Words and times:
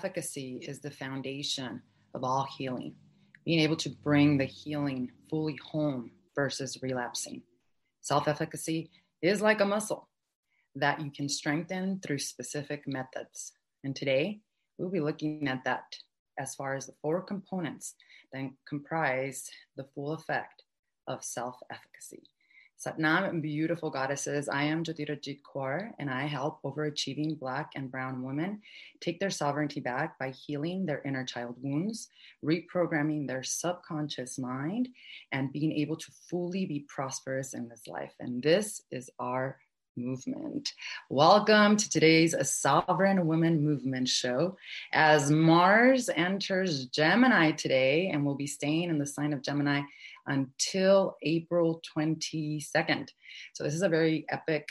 Efficacy 0.00 0.60
is 0.62 0.80
the 0.80 0.90
foundation 0.90 1.82
of 2.14 2.24
all 2.24 2.48
healing, 2.56 2.94
being 3.44 3.60
able 3.60 3.76
to 3.76 3.90
bring 4.02 4.38
the 4.38 4.46
healing 4.46 5.10
fully 5.28 5.58
home 5.62 6.10
versus 6.34 6.78
relapsing. 6.80 7.42
Self 8.00 8.26
efficacy 8.26 8.90
is 9.20 9.42
like 9.42 9.60
a 9.60 9.66
muscle 9.66 10.08
that 10.74 11.02
you 11.02 11.10
can 11.10 11.28
strengthen 11.28 12.00
through 12.00 12.18
specific 12.18 12.84
methods. 12.86 13.52
And 13.84 13.94
today, 13.94 14.40
we'll 14.78 14.88
be 14.88 15.00
looking 15.00 15.46
at 15.48 15.64
that 15.64 15.94
as 16.38 16.54
far 16.54 16.76
as 16.76 16.86
the 16.86 16.94
four 17.02 17.20
components 17.20 17.94
that 18.32 18.48
comprise 18.66 19.50
the 19.76 19.84
full 19.94 20.14
effect 20.14 20.62
of 21.08 21.22
self 21.22 21.56
efficacy. 21.70 22.22
Satnam, 22.80 23.28
and 23.28 23.42
beautiful 23.42 23.90
goddesses. 23.90 24.48
I 24.48 24.62
am 24.62 24.82
Jyotirajit 24.82 25.40
Kaur, 25.42 25.92
and 25.98 26.08
I 26.08 26.24
help 26.24 26.62
overachieving 26.62 27.38
Black 27.38 27.72
and 27.76 27.90
Brown 27.90 28.22
women 28.22 28.62
take 29.00 29.20
their 29.20 29.28
sovereignty 29.28 29.80
back 29.80 30.18
by 30.18 30.30
healing 30.30 30.86
their 30.86 31.02
inner 31.02 31.22
child 31.22 31.56
wounds, 31.60 32.08
reprogramming 32.42 33.26
their 33.26 33.42
subconscious 33.42 34.38
mind, 34.38 34.88
and 35.30 35.52
being 35.52 35.72
able 35.72 35.96
to 35.96 36.10
fully 36.30 36.64
be 36.64 36.86
prosperous 36.88 37.52
in 37.52 37.68
this 37.68 37.86
life. 37.86 38.14
And 38.18 38.42
this 38.42 38.80
is 38.90 39.10
our 39.18 39.58
movement. 39.96 40.72
Welcome 41.10 41.76
to 41.76 41.90
today's 41.90 42.34
Sovereign 42.48 43.26
Women 43.26 43.62
Movement 43.62 44.08
show. 44.08 44.56
As 44.92 45.30
Mars 45.30 46.08
enters 46.08 46.86
Gemini 46.86 47.50
today 47.50 48.08
and 48.08 48.24
will 48.24 48.36
be 48.36 48.46
staying 48.46 48.88
in 48.88 48.98
the 48.98 49.06
sign 49.06 49.34
of 49.34 49.42
Gemini 49.42 49.82
until 50.26 51.16
April 51.22 51.82
22nd. 51.96 53.08
So, 53.54 53.64
this 53.64 53.74
is 53.74 53.82
a 53.82 53.88
very 53.88 54.24
epic, 54.30 54.66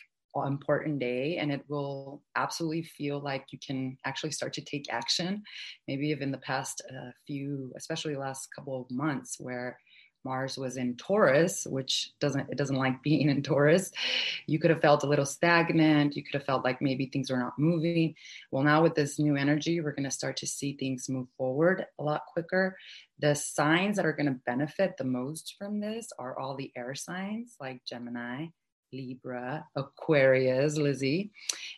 important 0.46 1.00
day, 1.00 1.38
and 1.38 1.52
it 1.52 1.62
will 1.68 2.22
absolutely 2.36 2.84
feel 2.84 3.20
like 3.20 3.46
you 3.52 3.60
can 3.66 3.98
actually 4.06 4.32
start 4.32 4.54
to 4.54 4.62
take 4.62 4.86
action. 4.92 5.44
Maybe 5.88 6.08
even 6.10 6.32
the 6.32 6.38
past 6.40 6.82
uh, 6.90 7.12
few, 7.28 7.74
especially 7.78 8.16
last 8.16 8.48
couple 8.56 8.82
of 8.82 8.92
months, 8.96 9.38
where 9.40 9.78
Mars 10.24 10.58
was 10.58 10.78
in 10.78 10.96
Taurus, 10.96 11.66
which 11.66 12.12
doesn't 12.20 12.50
it 12.50 12.58
doesn't 12.58 12.76
like 12.76 13.02
being 13.02 13.30
in 13.30 13.42
Taurus. 13.42 13.92
You 14.48 14.60
could 14.60 14.70
have 14.70 14.82
felt 14.82 15.04
a 15.04 15.08
little 15.08 15.26
stagnant. 15.26 16.16
You 16.16 16.24
could 16.24 16.34
have 16.34 16.46
felt 16.46 16.64
like 16.64 16.82
maybe 16.82 17.06
things 17.06 17.32
are 17.32 17.40
not 17.40 17.58
moving. 17.58 18.16
Well, 18.52 18.64
now 18.64 18.84
with 18.84 18.96
this 18.96 19.20
new 19.20 19.36
energy, 19.36 19.82
we're 19.82 19.94
going 19.94 20.04
to 20.04 20.12
start 20.12 20.38
to 20.38 20.48
see 20.48 20.74
things 20.74 21.10
move 21.10 21.28
forward 21.38 21.86
a 22.00 22.04
lot 22.04 22.22
quicker. 22.32 22.78
The 23.20 23.36
signs 23.36 23.98
that 23.98 24.06
are 24.06 24.14
going 24.14 24.28
to 24.28 24.40
benefit 24.46 24.96
the 24.98 25.04
most 25.04 25.56
from 25.58 25.80
this 25.80 26.10
are 26.18 26.38
all 26.40 26.56
the 26.56 26.72
air 26.76 26.96
signs 26.96 27.56
like 27.60 27.84
Gemini, 27.86 28.48
Libra, 28.92 29.66
Aquarius, 29.76 30.78
Lizzie, 30.78 31.32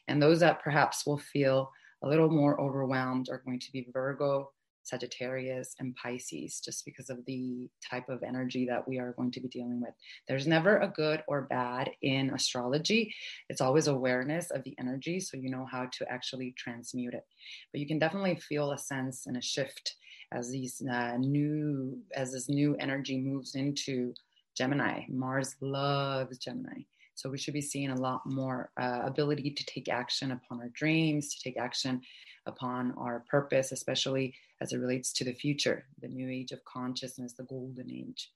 and 0.08 0.22
those 0.22 0.40
that 0.40 0.64
perhaps 0.64 1.06
will 1.06 1.18
feel 1.18 1.72
a 2.04 2.08
little 2.08 2.30
more 2.30 2.60
overwhelmed 2.60 3.30
are 3.30 3.42
going 3.46 3.60
to 3.60 3.72
be 3.72 3.88
Virgo, 3.94 4.52
Sagittarius, 4.84 5.76
and 5.80 5.96
Pisces, 5.96 6.60
just 6.60 6.86
because 6.86 7.10
of 7.10 7.26
the 7.26 7.70
type 7.90 8.10
of 8.10 8.24
energy 8.24 8.66
that 8.68 8.88
we 8.88 9.00
are 9.00 9.14
going 9.14 9.32
to 9.32 9.40
be 9.40 9.48
dealing 9.48 9.82
with. 9.82 9.94
There's 10.28 10.48
never 10.48 10.78
a 10.78 10.90
good 10.90 11.24
or 11.28 11.44
bad 11.44 11.92
in 12.02 12.32
astrology. 12.32 13.14
It's 13.50 13.62
always 13.62 13.88
awareness 13.88 14.52
of 14.52 14.64
the 14.64 14.76
energy, 14.80 15.20
so 15.20 15.38
you 15.38 15.50
know 15.50 15.68
how 15.70 15.88
to 15.94 16.12
actually 16.12 16.54
transmute 16.58 17.14
it. 17.14 17.26
But 17.72 17.82
you 17.82 17.88
can 17.88 18.00
definitely 18.00 18.36
feel 18.36 18.72
a 18.72 18.78
sense 18.78 19.28
and 19.28 19.38
a 19.38 19.42
shift 19.42 19.96
as 20.34 20.50
these 20.50 20.82
uh, 20.82 21.18
new, 21.18 22.00
as 22.16 22.32
this 22.32 22.50
new 22.50 22.76
energy 22.80 23.20
moves 23.20 23.56
into 23.56 24.14
Gemini. 24.56 25.04
Mars 25.10 25.56
loves 25.62 26.38
Gemini. 26.38 26.84
So 27.16 27.30
we 27.30 27.38
should 27.38 27.54
be 27.54 27.62
seeing 27.62 27.92
a 27.92 28.00
lot 28.00 28.22
more 28.26 28.72
uh, 28.82 29.02
ability 29.04 29.52
to 29.52 29.66
take 29.66 29.90
action 29.90 30.32
upon 30.32 30.60
our 30.60 30.70
dreams, 30.70 31.36
to 31.36 31.44
take 31.44 31.58
action 31.58 32.02
upon 32.46 32.94
our 32.98 33.24
purpose, 33.30 33.72
especially 33.72 34.34
as 34.62 34.74
it 34.74 34.78
relates 34.78 35.12
to 35.14 35.24
the 35.24 35.34
future, 35.34 35.86
the 36.02 36.08
new 36.08 36.30
age 36.30 36.52
of 36.52 36.64
consciousness, 36.66 37.34
the 37.34 37.44
golden 37.44 37.90
age. 37.92 38.32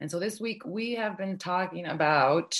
And 0.00 0.10
so 0.10 0.18
this 0.18 0.40
week 0.40 0.64
we 0.66 0.94
have 0.94 1.16
been 1.16 1.38
talking 1.38 1.86
about 1.86 2.58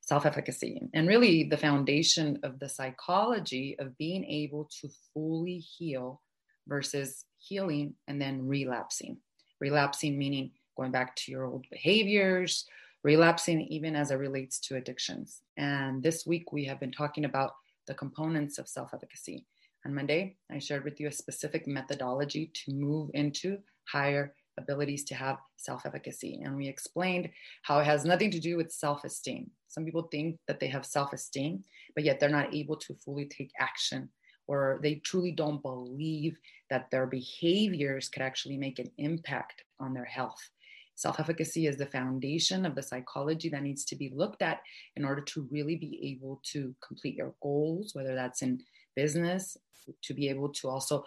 self 0.00 0.26
efficacy 0.26 0.80
and 0.94 1.06
really 1.06 1.44
the 1.44 1.56
foundation 1.56 2.38
of 2.42 2.58
the 2.58 2.68
psychology 2.68 3.76
of 3.78 3.96
being 3.96 4.24
able 4.24 4.68
to 4.80 4.88
fully 5.14 5.58
heal 5.58 6.20
versus 6.66 7.24
healing 7.38 7.94
and 8.08 8.20
then 8.20 8.46
relapsing. 8.46 9.18
Relapsing 9.60 10.18
meaning 10.18 10.52
going 10.76 10.90
back 10.90 11.14
to 11.14 11.30
your 11.30 11.44
old 11.44 11.66
behaviors, 11.70 12.66
relapsing 13.02 13.60
even 13.62 13.94
as 13.94 14.10
it 14.10 14.16
relates 14.16 14.58
to 14.60 14.76
addictions. 14.76 15.42
And 15.56 16.02
this 16.02 16.26
week 16.26 16.52
we 16.52 16.64
have 16.64 16.80
been 16.80 16.92
talking 16.92 17.24
about 17.24 17.52
the 17.86 17.94
components 17.94 18.58
of 18.58 18.68
self 18.68 18.94
efficacy. 18.94 19.46
On 19.86 19.94
Monday, 19.94 20.36
I 20.50 20.58
shared 20.58 20.84
with 20.84 21.00
you 21.00 21.08
a 21.08 21.12
specific 21.12 21.66
methodology 21.66 22.50
to 22.52 22.72
move 22.72 23.10
into 23.14 23.58
higher 23.90 24.34
abilities 24.58 25.04
to 25.04 25.14
have 25.14 25.38
self 25.56 25.86
efficacy. 25.86 26.40
And 26.44 26.56
we 26.56 26.68
explained 26.68 27.30
how 27.62 27.78
it 27.78 27.84
has 27.86 28.04
nothing 28.04 28.30
to 28.32 28.40
do 28.40 28.56
with 28.56 28.72
self 28.72 29.04
esteem. 29.04 29.50
Some 29.68 29.84
people 29.84 30.08
think 30.10 30.38
that 30.48 30.60
they 30.60 30.68
have 30.68 30.84
self 30.84 31.12
esteem, 31.12 31.64
but 31.94 32.04
yet 32.04 32.20
they're 32.20 32.28
not 32.28 32.54
able 32.54 32.76
to 32.76 32.94
fully 32.94 33.26
take 33.26 33.50
action 33.58 34.10
or 34.46 34.80
they 34.82 34.96
truly 34.96 35.30
don't 35.30 35.62
believe 35.62 36.36
that 36.70 36.90
their 36.90 37.06
behaviors 37.06 38.08
could 38.08 38.22
actually 38.22 38.56
make 38.56 38.80
an 38.80 38.90
impact 38.98 39.62
on 39.78 39.94
their 39.94 40.04
health. 40.04 40.50
Self 40.96 41.20
efficacy 41.20 41.66
is 41.66 41.76
the 41.76 41.86
foundation 41.86 42.66
of 42.66 42.74
the 42.74 42.82
psychology 42.82 43.48
that 43.48 43.62
needs 43.62 43.84
to 43.86 43.96
be 43.96 44.12
looked 44.14 44.42
at 44.42 44.60
in 44.96 45.04
order 45.04 45.22
to 45.22 45.48
really 45.50 45.76
be 45.76 45.98
able 46.12 46.42
to 46.52 46.74
complete 46.86 47.14
your 47.14 47.32
goals, 47.42 47.94
whether 47.94 48.14
that's 48.14 48.42
in 48.42 48.60
business, 48.94 49.56
to 50.02 50.14
be 50.14 50.28
able 50.28 50.48
to 50.48 50.68
also 50.68 51.04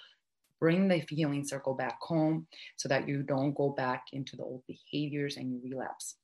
bring 0.59 0.88
the 0.88 1.03
healing 1.09 1.45
circle 1.45 1.73
back 1.73 1.99
home 2.01 2.47
so 2.77 2.88
that 2.88 3.07
you 3.07 3.21
don't 3.21 3.53
go 3.53 3.69
back 3.69 4.05
into 4.13 4.35
the 4.35 4.44
old 4.44 4.63
behaviors 4.67 5.38
and 5.38 5.51
you 5.51 5.59
relapse. 5.63 6.16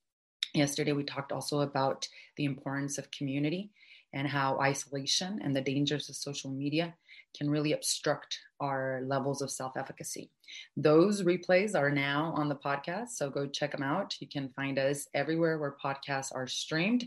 Yesterday, 0.53 0.93
we 0.93 1.03
talked 1.03 1.31
also 1.31 1.61
about 1.61 2.07
the 2.37 2.45
importance 2.45 2.97
of 2.97 3.11
community 3.11 3.69
and 4.13 4.27
how 4.27 4.57
isolation 4.59 5.39
and 5.43 5.55
the 5.55 5.61
dangers 5.61 6.09
of 6.09 6.15
social 6.15 6.49
media 6.49 6.95
can 7.37 7.49
really 7.49 7.73
obstruct 7.73 8.39
our 8.59 9.01
levels 9.05 9.41
of 9.41 9.51
self 9.51 9.77
efficacy. 9.77 10.31
Those 10.75 11.21
replays 11.21 11.75
are 11.75 11.91
now 11.91 12.33
on 12.35 12.49
the 12.49 12.55
podcast, 12.55 13.09
so 13.09 13.29
go 13.29 13.45
check 13.45 13.71
them 13.71 13.83
out. 13.83 14.15
You 14.19 14.27
can 14.27 14.49
find 14.55 14.79
us 14.79 15.07
everywhere 15.13 15.59
where 15.59 15.77
podcasts 15.83 16.33
are 16.33 16.47
streamed 16.47 17.05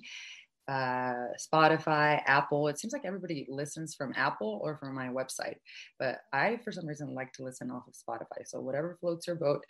uh, 0.68 1.26
Spotify, 1.38 2.22
Apple. 2.26 2.68
It 2.68 2.78
seems 2.78 2.92
like 2.92 3.04
everybody 3.04 3.46
listens 3.48 3.94
from 3.94 4.12
Apple 4.16 4.60
or 4.62 4.76
from 4.76 4.94
my 4.94 5.08
website, 5.08 5.56
but 5.98 6.20
I, 6.32 6.60
for 6.62 6.70
some 6.70 6.86
reason, 6.86 7.14
like 7.14 7.32
to 7.34 7.42
listen 7.42 7.70
off 7.70 7.84
of 7.88 7.94
Spotify. 7.94 8.46
So, 8.46 8.60
whatever 8.60 8.96
floats 9.00 9.26
your 9.26 9.36
boat, 9.36 9.64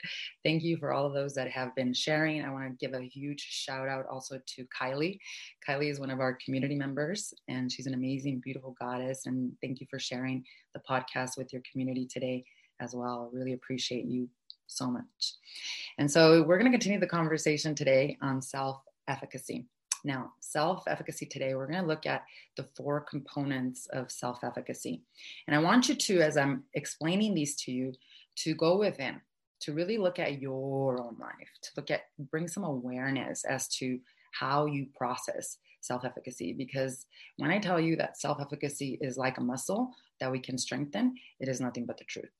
thank 0.44 0.62
you 0.62 0.76
for 0.76 0.92
all 0.92 1.06
of 1.06 1.14
those 1.14 1.34
that 1.34 1.50
have 1.50 1.74
been 1.74 1.94
sharing. 1.94 2.44
I 2.44 2.52
want 2.52 2.78
to 2.78 2.86
give 2.86 2.94
a 2.94 3.04
huge 3.04 3.40
shout 3.40 3.88
out 3.88 4.06
also 4.06 4.38
to 4.44 4.66
Kylie. 4.66 5.18
Kylie 5.66 5.90
is 5.90 5.98
one 5.98 6.10
of 6.10 6.20
our 6.20 6.36
community 6.44 6.74
members, 6.74 7.32
and 7.48 7.72
she's 7.72 7.86
an 7.86 7.94
amazing, 7.94 8.40
beautiful 8.44 8.76
goddess. 8.78 9.26
And 9.26 9.52
thank 9.62 9.80
you 9.80 9.86
for 9.88 9.98
sharing 9.98 10.44
the 10.74 10.80
podcast 10.88 11.38
with 11.38 11.52
your 11.52 11.62
community 11.70 12.06
today 12.06 12.44
as 12.80 12.94
well. 12.94 13.30
Really 13.32 13.54
appreciate 13.54 14.04
you 14.04 14.28
so 14.66 14.90
much. 14.90 15.34
And 15.96 16.10
so, 16.10 16.42
we're 16.42 16.58
going 16.58 16.70
to 16.70 16.76
continue 16.76 17.00
the 17.00 17.06
conversation 17.06 17.74
today 17.74 18.18
on 18.20 18.42
self 18.42 18.82
efficacy. 19.08 19.66
Now, 20.04 20.32
self 20.40 20.84
efficacy 20.86 21.26
today, 21.26 21.54
we're 21.54 21.66
going 21.66 21.80
to 21.80 21.86
look 21.86 22.06
at 22.06 22.24
the 22.56 22.66
four 22.76 23.00
components 23.00 23.86
of 23.92 24.10
self 24.10 24.42
efficacy. 24.42 25.02
And 25.46 25.54
I 25.54 25.60
want 25.60 25.88
you 25.88 25.94
to, 25.94 26.20
as 26.20 26.36
I'm 26.36 26.64
explaining 26.74 27.34
these 27.34 27.56
to 27.62 27.72
you, 27.72 27.92
to 28.36 28.54
go 28.54 28.78
within, 28.78 29.20
to 29.60 29.72
really 29.72 29.98
look 29.98 30.18
at 30.18 30.40
your 30.40 31.00
own 31.00 31.16
life, 31.20 31.48
to 31.62 31.70
look 31.76 31.90
at, 31.90 32.02
bring 32.30 32.48
some 32.48 32.64
awareness 32.64 33.44
as 33.44 33.68
to 33.76 33.98
how 34.32 34.66
you 34.66 34.86
process 34.96 35.58
self 35.80 36.04
efficacy. 36.04 36.52
Because 36.52 37.06
when 37.36 37.50
I 37.50 37.58
tell 37.58 37.80
you 37.80 37.96
that 37.96 38.18
self 38.18 38.40
efficacy 38.40 38.98
is 39.00 39.16
like 39.16 39.38
a 39.38 39.42
muscle 39.42 39.94
that 40.20 40.32
we 40.32 40.40
can 40.40 40.58
strengthen, 40.58 41.14
it 41.38 41.48
is 41.48 41.60
nothing 41.60 41.86
but 41.86 41.98
the 41.98 42.04
truth 42.04 42.30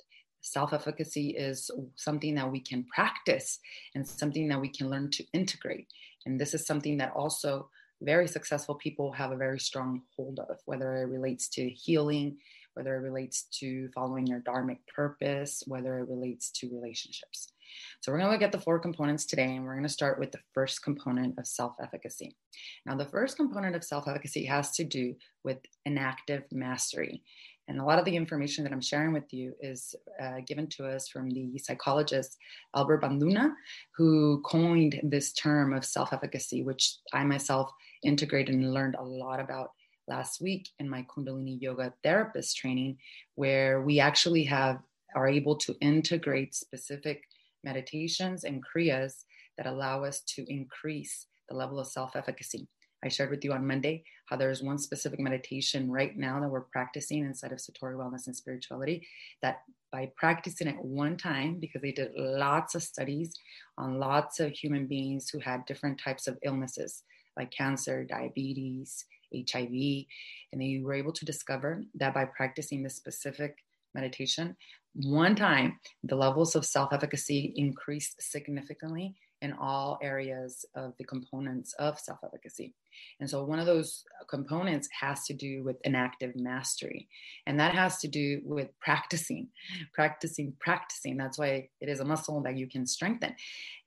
self 0.42 0.72
efficacy 0.72 1.31
is 1.31 1.70
something 1.96 2.34
that 2.34 2.50
we 2.50 2.60
can 2.60 2.84
practice 2.84 3.60
and 3.94 4.06
something 4.06 4.48
that 4.48 4.60
we 4.60 4.69
can 4.69 4.90
learn 4.90 5.10
to 5.10 5.25
integrate. 5.32 5.86
And 6.26 6.40
this 6.40 6.54
is 6.54 6.66
something 6.66 6.98
that 6.98 7.12
also 7.14 7.69
very 8.00 8.26
successful 8.26 8.74
people 8.74 9.12
have 9.12 9.32
a 9.32 9.36
very 9.36 9.58
strong 9.58 10.02
hold 10.16 10.40
of, 10.40 10.58
whether 10.66 10.96
it 10.96 11.06
relates 11.06 11.48
to 11.50 11.69
healing, 11.69 12.36
whether 12.74 12.96
it 12.96 13.00
relates 13.00 13.44
to 13.60 13.88
following 13.94 14.26
your 14.26 14.40
dharmic 14.40 14.78
purpose, 14.94 15.62
whether 15.66 15.98
it 15.98 16.08
relates 16.08 16.50
to 16.50 16.70
relationships. 16.72 17.52
So, 18.00 18.12
we're 18.12 18.19
going 18.19 18.28
to 18.28 18.32
look 18.32 18.42
at 18.42 18.52
the 18.52 18.60
four 18.60 18.78
components 18.78 19.24
today, 19.24 19.56
and 19.56 19.64
we're 19.64 19.74
going 19.74 19.82
to 19.84 19.88
start 19.88 20.19
with 20.19 20.32
the 20.32 20.40
first 20.52 20.82
component 20.82 21.38
of 21.38 21.46
self 21.46 21.74
efficacy. 21.82 22.36
Now, 22.84 22.96
the 22.96 23.06
first 23.06 23.36
component 23.36 23.76
of 23.76 23.84
self 23.84 24.08
efficacy 24.08 24.44
has 24.46 24.72
to 24.72 24.84
do 24.84 25.14
with 25.44 25.58
enactive 25.86 26.44
mastery. 26.50 27.22
And 27.68 27.78
a 27.80 27.84
lot 27.84 27.98
of 27.98 28.04
the 28.04 28.16
information 28.16 28.64
that 28.64 28.72
I'm 28.72 28.80
sharing 28.80 29.12
with 29.12 29.32
you 29.32 29.54
is 29.60 29.94
uh, 30.20 30.40
given 30.46 30.66
to 30.70 30.86
us 30.86 31.08
from 31.08 31.30
the 31.30 31.56
psychologist 31.58 32.36
Albert 32.74 33.02
Bandura, 33.02 33.52
who 33.96 34.42
coined 34.44 35.00
this 35.04 35.32
term 35.32 35.72
of 35.72 35.84
self 35.84 36.12
efficacy, 36.12 36.62
which 36.62 36.96
I 37.12 37.24
myself 37.24 37.70
integrated 38.02 38.54
and 38.54 38.74
learned 38.74 38.96
a 38.96 39.02
lot 39.02 39.38
about 39.38 39.70
last 40.08 40.40
week 40.40 40.68
in 40.80 40.90
my 40.90 41.06
Kundalini 41.14 41.60
Yoga 41.60 41.92
therapist 42.02 42.56
training, 42.56 42.98
where 43.36 43.82
we 43.82 44.00
actually 44.00 44.44
have 44.44 44.80
are 45.14 45.28
able 45.28 45.56
to 45.56 45.76
integrate 45.80 46.54
specific 46.54 47.22
meditations 47.64 48.44
and 48.44 48.62
kriyas 48.64 49.24
that 49.56 49.66
allow 49.66 50.04
us 50.04 50.22
to 50.22 50.44
increase 50.50 51.26
the 51.48 51.54
level 51.54 51.78
of 51.78 51.86
self-efficacy. 51.86 52.66
I 53.04 53.08
shared 53.08 53.31
with 53.31 53.44
you 53.44 53.52
on 53.52 53.66
Monday 53.66 54.04
how 54.26 54.37
there's 54.37 54.62
one 54.62 54.78
specific 54.78 55.19
meditation 55.19 55.90
right 55.90 56.16
now 56.16 56.40
that 56.40 56.49
we're 56.49 56.62
practicing 56.62 57.25
inside 57.25 57.52
of 57.52 57.58
Satori 57.58 57.94
Wellness 57.96 58.26
and 58.26 58.37
Spirituality 58.37 59.06
that 59.43 59.62
by 59.90 60.10
practicing 60.16 60.69
it 60.69 60.82
one 60.82 61.16
time, 61.16 61.58
because 61.60 61.82
they 61.82 61.93
did 61.93 62.12
lots 62.16 62.75
of 62.75 62.82
studies 62.82 63.34
on 63.76 63.99
lots 63.99 64.40
of 64.40 64.52
human 64.52 64.87
beings 64.87 65.28
who 65.28 65.38
had 65.38 65.66
different 65.66 66.00
types 66.00 66.26
of 66.26 66.38
illnesses 66.43 67.02
like 67.37 67.50
cancer, 67.50 68.04
diabetes, 68.04 69.05
HIV, 69.34 70.06
and 70.52 70.60
they 70.60 70.81
were 70.82 70.94
able 70.94 71.12
to 71.12 71.25
discover 71.25 71.82
that 71.94 72.14
by 72.14 72.25
practicing 72.25 72.82
this 72.82 72.96
specific 72.96 73.56
meditation 73.94 74.56
one 74.94 75.34
time, 75.34 75.78
the 76.02 76.16
levels 76.16 76.55
of 76.55 76.66
self 76.66 76.93
efficacy 76.93 77.55
increased 77.56 78.20
significantly 78.20 79.14
in 79.42 79.52
all 79.54 79.98
areas 80.00 80.64
of 80.74 80.94
the 80.98 81.04
components 81.04 81.74
of 81.74 81.98
self 81.98 82.20
efficacy. 82.24 82.74
And 83.20 83.28
so, 83.28 83.44
one 83.44 83.58
of 83.58 83.66
those 83.66 84.04
components 84.30 84.88
has 84.98 85.24
to 85.26 85.34
do 85.34 85.62
with 85.64 85.76
enactive 85.84 86.34
mastery, 86.36 87.08
and 87.46 87.58
that 87.60 87.74
has 87.74 87.98
to 87.98 88.08
do 88.08 88.40
with 88.44 88.68
practicing, 88.80 89.48
practicing, 89.92 90.54
practicing. 90.60 91.16
That's 91.16 91.38
why 91.38 91.68
it 91.80 91.88
is 91.88 92.00
a 92.00 92.04
muscle 92.04 92.40
that 92.42 92.56
you 92.56 92.68
can 92.68 92.86
strengthen. 92.86 93.34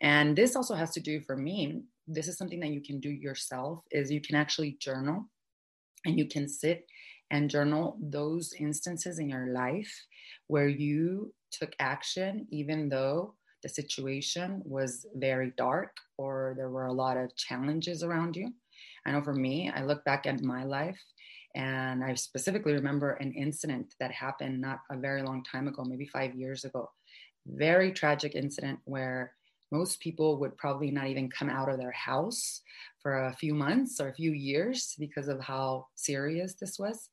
And 0.02 0.36
this 0.36 0.56
also 0.56 0.76
has 0.76 0.92
to 0.92 1.00
do 1.00 1.22
for 1.22 1.36
me, 1.36 1.82
this 2.08 2.28
is 2.28 2.38
something 2.38 2.60
that 2.60 2.72
you 2.72 2.82
can 2.82 3.00
do 3.00 3.10
yourself, 3.10 3.80
is 3.92 4.12
you 4.12 4.22
can 4.22 4.36
actually 4.36 4.78
journal 4.80 5.26
and 6.06 6.20
you 6.20 6.28
can 6.28 6.48
sit 6.48 6.86
and 7.32 7.50
journal 7.50 7.98
those 8.00 8.54
instances 8.60 9.18
in 9.18 9.30
your 9.30 9.48
life 9.48 10.06
where 10.48 10.68
you 10.68 11.34
took 11.52 11.76
action, 11.80 12.46
even 12.52 12.90
though 12.90 13.34
the 13.66 13.70
situation 13.70 14.62
was 14.64 15.08
very 15.16 15.52
dark 15.58 15.98
or 16.20 16.54
there 16.56 16.70
were 16.70 16.86
a 16.86 16.94
lot 16.94 17.18
of 17.18 17.36
challenges 17.36 18.04
around 18.04 18.36
you. 18.36 18.54
I 19.08 19.12
know 19.12 19.24
for 19.24 19.34
me, 19.34 19.72
I 19.76 19.84
look 19.84 20.06
back 20.06 20.28
at 20.28 20.44
my 20.44 20.64
life 20.64 21.02
and 21.56 22.04
I 22.04 22.14
specifically 22.14 22.74
remember 22.74 23.14
an 23.14 23.34
incident 23.34 23.96
that 24.00 24.12
happened 24.12 24.62
not 24.62 24.82
a 24.92 24.98
very 24.98 25.24
long 25.24 25.44
time 25.44 25.68
ago, 25.68 25.84
maybe 25.84 26.06
five 26.06 26.36
years 26.36 26.64
ago. 26.64 26.92
Very 27.48 27.92
tragic 27.92 28.36
incident 28.36 28.78
where 28.86 29.34
most 29.72 30.00
people 30.00 30.38
would 30.40 30.56
probably 30.58 30.92
not 30.92 31.08
even 31.08 31.28
come 31.28 31.50
out 31.50 31.68
of 31.68 31.80
their 31.80 31.92
house 31.92 32.62
for 33.02 33.26
a 33.26 33.34
few 33.34 33.56
months 33.56 34.00
or 34.00 34.10
a 34.10 34.14
few 34.14 34.32
years 34.32 34.96
because 35.00 35.28
of 35.28 35.40
how 35.42 35.88
serious 35.96 36.54
this 36.54 36.78
was. 36.78 37.10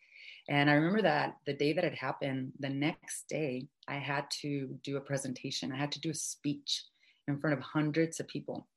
And 0.52 0.68
I 0.68 0.74
remember 0.74 1.00
that 1.00 1.38
the 1.46 1.54
day 1.54 1.72
that 1.72 1.82
it 1.82 1.94
happened, 1.94 2.52
the 2.60 2.68
next 2.68 3.26
day, 3.26 3.68
I 3.88 3.94
had 3.94 4.30
to 4.42 4.78
do 4.84 4.98
a 4.98 5.00
presentation. 5.00 5.72
I 5.72 5.78
had 5.78 5.90
to 5.92 6.00
do 6.00 6.10
a 6.10 6.14
speech 6.14 6.84
in 7.26 7.40
front 7.40 7.56
of 7.56 7.64
hundreds 7.64 8.20
of 8.20 8.28
people. 8.28 8.68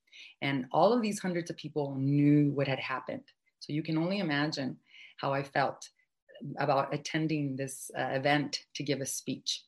And 0.42 0.68
all 0.72 0.94
of 0.94 1.01
these 1.01 1.19
hundreds 1.19 1.50
of 1.50 1.57
people 1.57 1.98
knew 2.00 2.51
what 2.54 2.69
had 2.69 2.80
happened. 2.80 3.24
So 3.60 3.74
you 3.74 3.83
can 3.83 3.98
only 3.98 4.19
imagine 4.19 4.77
how 5.18 5.33
I 5.33 5.44
felt 5.44 5.89
about 6.60 6.94
attending 6.94 7.57
this 7.57 7.92
uh, 8.00 8.04
event 8.04 8.57
to 8.75 8.83
give 8.83 9.01
a 9.01 9.06
speech. 9.06 9.62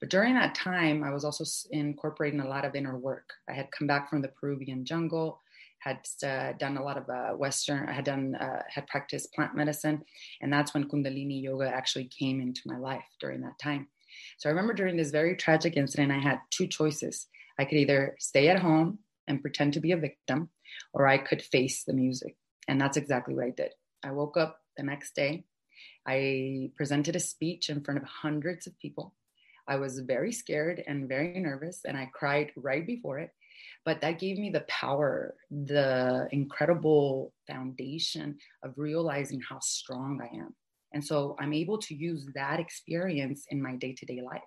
But 0.00 0.08
during 0.08 0.32
that 0.36 0.54
time, 0.54 1.04
I 1.04 1.10
was 1.10 1.26
also 1.26 1.44
incorporating 1.72 2.40
a 2.40 2.48
lot 2.48 2.64
of 2.64 2.74
inner 2.74 2.96
work. 2.96 3.34
I 3.50 3.52
had 3.52 3.70
come 3.70 3.86
back 3.86 4.08
from 4.08 4.22
the 4.22 4.28
Peruvian 4.28 4.86
jungle 4.86 5.42
had 5.80 5.98
uh, 6.22 6.52
done 6.58 6.76
a 6.76 6.82
lot 6.82 6.98
of 6.98 7.08
uh, 7.08 7.32
Western, 7.36 7.88
had 7.88 8.04
done, 8.04 8.34
uh, 8.34 8.62
had 8.68 8.86
practiced 8.86 9.32
plant 9.32 9.54
medicine. 9.56 10.02
And 10.40 10.52
that's 10.52 10.74
when 10.74 10.88
Kundalini 10.88 11.42
yoga 11.42 11.68
actually 11.68 12.04
came 12.04 12.40
into 12.40 12.60
my 12.66 12.76
life 12.76 13.04
during 13.18 13.40
that 13.40 13.58
time. 13.60 13.88
So 14.38 14.48
I 14.48 14.52
remember 14.52 14.74
during 14.74 14.96
this 14.96 15.10
very 15.10 15.36
tragic 15.36 15.76
incident, 15.76 16.12
I 16.12 16.18
had 16.18 16.38
two 16.50 16.66
choices. 16.66 17.26
I 17.58 17.64
could 17.64 17.78
either 17.78 18.14
stay 18.18 18.48
at 18.48 18.60
home 18.60 18.98
and 19.26 19.40
pretend 19.40 19.72
to 19.74 19.80
be 19.80 19.92
a 19.92 19.96
victim, 19.96 20.50
or 20.92 21.06
I 21.06 21.18
could 21.18 21.42
face 21.42 21.84
the 21.84 21.94
music. 21.94 22.36
And 22.68 22.80
that's 22.80 22.96
exactly 22.96 23.34
what 23.34 23.44
I 23.44 23.50
did. 23.50 23.70
I 24.04 24.12
woke 24.12 24.36
up 24.36 24.60
the 24.76 24.82
next 24.82 25.14
day. 25.14 25.44
I 26.06 26.70
presented 26.76 27.16
a 27.16 27.20
speech 27.20 27.70
in 27.70 27.82
front 27.82 28.00
of 28.00 28.06
hundreds 28.06 28.66
of 28.66 28.78
people. 28.78 29.14
I 29.68 29.76
was 29.76 30.00
very 30.00 30.32
scared 30.32 30.82
and 30.86 31.08
very 31.08 31.38
nervous, 31.38 31.82
and 31.84 31.96
I 31.96 32.10
cried 32.12 32.50
right 32.56 32.86
before 32.86 33.18
it 33.18 33.30
but 33.84 34.00
that 34.00 34.18
gave 34.18 34.38
me 34.38 34.50
the 34.50 34.64
power, 34.68 35.34
the 35.50 36.28
incredible 36.32 37.32
foundation 37.46 38.36
of 38.62 38.74
realizing 38.76 39.40
how 39.48 39.58
strong 39.60 40.20
I 40.22 40.36
am. 40.36 40.54
And 40.92 41.04
so 41.04 41.36
I'm 41.38 41.52
able 41.52 41.78
to 41.78 41.94
use 41.94 42.26
that 42.34 42.60
experience 42.60 43.46
in 43.50 43.62
my 43.62 43.76
day 43.76 43.94
to 43.94 44.06
day 44.06 44.20
life. 44.22 44.42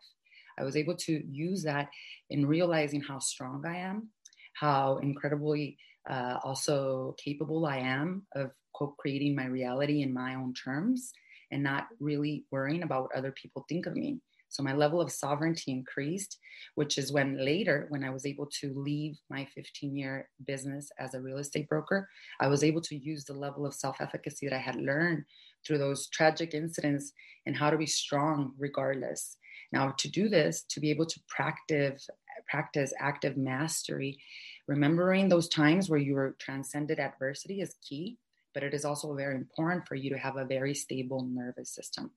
I 0.60 0.64
was 0.64 0.76
able 0.76 0.96
to 0.98 1.24
use 1.28 1.64
that 1.64 1.90
in 2.30 2.46
realizing 2.46 3.02
how 3.02 3.20
strong 3.20 3.66
I 3.66 3.78
am, 3.78 4.10
how 4.54 4.98
incredibly 4.98 5.78
uh, 6.10 6.38
also 6.44 7.16
capable 7.24 7.66
I 7.66 7.78
am 7.78 8.28
of 8.36 8.52
co 8.76 8.96
creating 9.00 9.36
my 9.36 9.46
reality 9.46 10.02
in 10.02 10.14
my 10.14 10.36
own 10.36 10.54
terms 10.54 11.12
and 11.52 11.64
not 11.64 11.88
really 12.00 12.46
worrying 12.52 12.84
about 12.84 13.04
what 13.04 13.16
other 13.16 13.32
people 13.32 13.66
think 13.70 13.86
of 13.86 13.96
me. 13.96 14.20
So 14.54 14.62
my 14.62 14.74
level 14.74 15.02
of 15.02 15.12
sovereignty 15.12 15.72
increased, 15.72 16.38
which 16.76 17.00
is 17.00 17.12
when 17.12 17.44
later, 17.44 17.88
when 17.90 18.04
I 18.04 18.12
was 18.12 18.24
able 18.24 18.46
to 18.62 18.72
leave 18.76 19.18
my 19.28 19.46
15 19.46 19.98
year 19.98 20.30
business 20.46 20.92
as 21.00 21.16
a 21.16 21.20
real 21.20 21.40
estate 21.40 21.68
broker, 21.68 22.08
I 22.40 22.46
was 22.46 22.64
able 22.64 22.82
to 22.82 22.96
use 22.96 23.26
the 23.26 23.34
level 23.34 23.66
of 23.66 23.74
self 23.74 24.00
efficacy 24.00 24.48
that 24.48 24.56
I 24.56 24.60
had 24.60 24.76
learned 24.76 25.26
through 25.66 25.80
those 25.80 26.08
tragic 26.10 26.54
incidents 26.54 27.14
and 27.48 27.58
how 27.58 27.72
to 27.72 27.80
be 27.80 27.88
strong 27.88 28.54
regardless. 28.60 29.38
Now, 29.72 29.96
to 29.98 30.08
do 30.08 30.30
this, 30.30 30.62
to 30.70 30.80
be 30.80 30.92
able 30.92 31.08
to 31.08 31.20
practice, 31.28 32.08
practice 32.48 32.94
active 33.00 33.38
mastery, 33.38 34.20
remembering 34.68 35.30
those 35.30 35.50
times 35.50 35.90
where 35.90 36.00
you 36.00 36.14
were 36.14 36.36
transcended 36.38 37.00
adversity 37.00 37.60
is 37.60 37.74
key, 37.82 38.20
but 38.54 38.62
it 38.62 38.76
is 38.76 38.86
also 38.86 39.16
very 39.16 39.34
important 39.34 39.88
for 39.88 39.96
you 39.96 40.12
to 40.12 40.18
have 40.20 40.38
a 40.38 40.46
very 40.46 40.76
stable 40.76 41.24
nervous 41.28 41.72
system. 41.72 42.12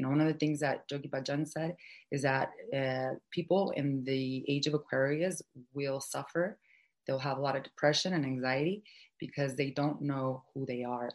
You 0.00 0.06
know, 0.06 0.12
one 0.12 0.22
of 0.22 0.28
the 0.28 0.38
things 0.38 0.60
that 0.60 0.84
Yogi 0.90 1.10
Bhajan 1.10 1.46
said 1.46 1.76
is 2.10 2.22
that 2.22 2.52
uh, 2.74 3.16
people 3.30 3.70
in 3.76 4.02
the 4.02 4.42
age 4.48 4.66
of 4.66 4.72
Aquarius 4.72 5.42
will 5.74 6.00
suffer. 6.00 6.56
They'll 7.06 7.18
have 7.18 7.36
a 7.36 7.42
lot 7.42 7.54
of 7.54 7.64
depression 7.64 8.14
and 8.14 8.24
anxiety 8.24 8.82
because 9.18 9.56
they 9.56 9.72
don't 9.72 10.00
know 10.00 10.42
who 10.54 10.64
they 10.64 10.84
are. 10.84 11.10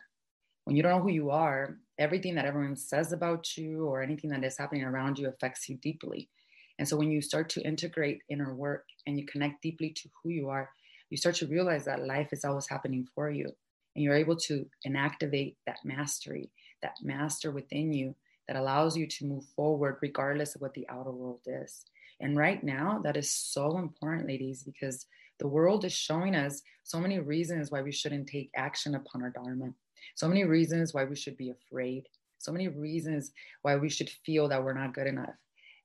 When 0.66 0.76
you 0.76 0.84
don't 0.84 0.92
know 0.92 1.02
who 1.02 1.10
you 1.10 1.32
are, 1.32 1.80
everything 1.98 2.36
that 2.36 2.46
everyone 2.46 2.76
says 2.76 3.12
about 3.12 3.58
you 3.58 3.88
or 3.88 4.04
anything 4.04 4.30
that 4.30 4.44
is 4.44 4.56
happening 4.56 4.84
around 4.84 5.18
you 5.18 5.30
affects 5.30 5.68
you 5.68 5.78
deeply. 5.78 6.30
And 6.78 6.88
so 6.88 6.96
when 6.96 7.10
you 7.10 7.24
start 7.24 7.50
to 7.50 7.66
integrate 7.66 8.22
inner 8.30 8.54
work 8.54 8.86
and 9.08 9.18
you 9.18 9.26
connect 9.26 9.64
deeply 9.64 9.90
to 9.94 10.10
who 10.22 10.30
you 10.30 10.50
are, 10.50 10.70
you 11.10 11.18
start 11.18 11.34
to 11.38 11.48
realize 11.48 11.86
that 11.86 12.06
life 12.06 12.30
is 12.32 12.46
always 12.46 12.68
happening 12.68 13.08
for 13.16 13.32
you. 13.32 13.48
And 13.96 14.04
you're 14.04 14.14
able 14.14 14.36
to 14.42 14.64
inactivate 14.86 15.56
that 15.66 15.80
mastery, 15.84 16.52
that 16.84 16.98
master 17.02 17.50
within 17.50 17.92
you 17.92 18.14
that 18.48 18.58
allows 18.58 18.96
you 18.96 19.08
to 19.08 19.26
move 19.26 19.46
forward 19.56 19.98
regardless 20.02 20.56
of 20.56 20.62
what 20.62 20.74
the 20.74 20.88
outer 20.90 21.12
world 21.12 21.42
is. 21.46 21.86
And 22.20 22.38
right 22.38 22.64
now, 22.64 23.02
that 23.04 23.18
is 23.18 23.30
so 23.32 23.78
important, 23.78 24.28
ladies, 24.28 24.64
because 24.64 25.06
the 25.40 25.48
world 25.48 25.84
is 25.84 25.94
showing 25.94 26.36
us 26.36 26.62
so 26.84 27.00
many 27.00 27.20
reasons 27.20 27.72
why 27.72 27.82
we 27.82 27.92
shouldn't 27.92 28.28
take 28.28 28.52
action 28.56 28.96
upon 28.96 29.22
our 29.22 29.32
Dharma, 29.32 29.74
so 30.16 30.28
many 30.28 30.44
reasons 30.46 30.94
why 30.94 31.04
we 31.04 31.16
should 31.16 31.36
be 31.36 31.52
afraid, 31.52 32.08
so 32.38 32.52
many 32.52 32.68
reasons 32.68 33.32
why 33.64 33.76
we 33.76 33.90
should 33.90 34.10
feel 34.26 34.48
that 34.48 34.64
we're 34.64 34.74
not 34.74 34.94
good 34.94 35.08
enough. 35.08 35.36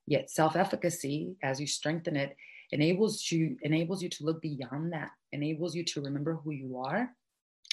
Yet 0.07 0.29
self-efficacy, 0.29 1.35
as 1.43 1.59
you 1.59 1.67
strengthen 1.67 2.15
it, 2.15 2.35
enables 2.71 3.29
you 3.31 3.57
enables 3.63 4.01
you 4.01 4.09
to 4.09 4.23
look 4.23 4.41
beyond 4.41 4.93
that, 4.93 5.11
enables 5.33 5.75
you 5.75 5.83
to 5.83 6.01
remember 6.01 6.35
who 6.35 6.51
you 6.51 6.77
are, 6.77 7.09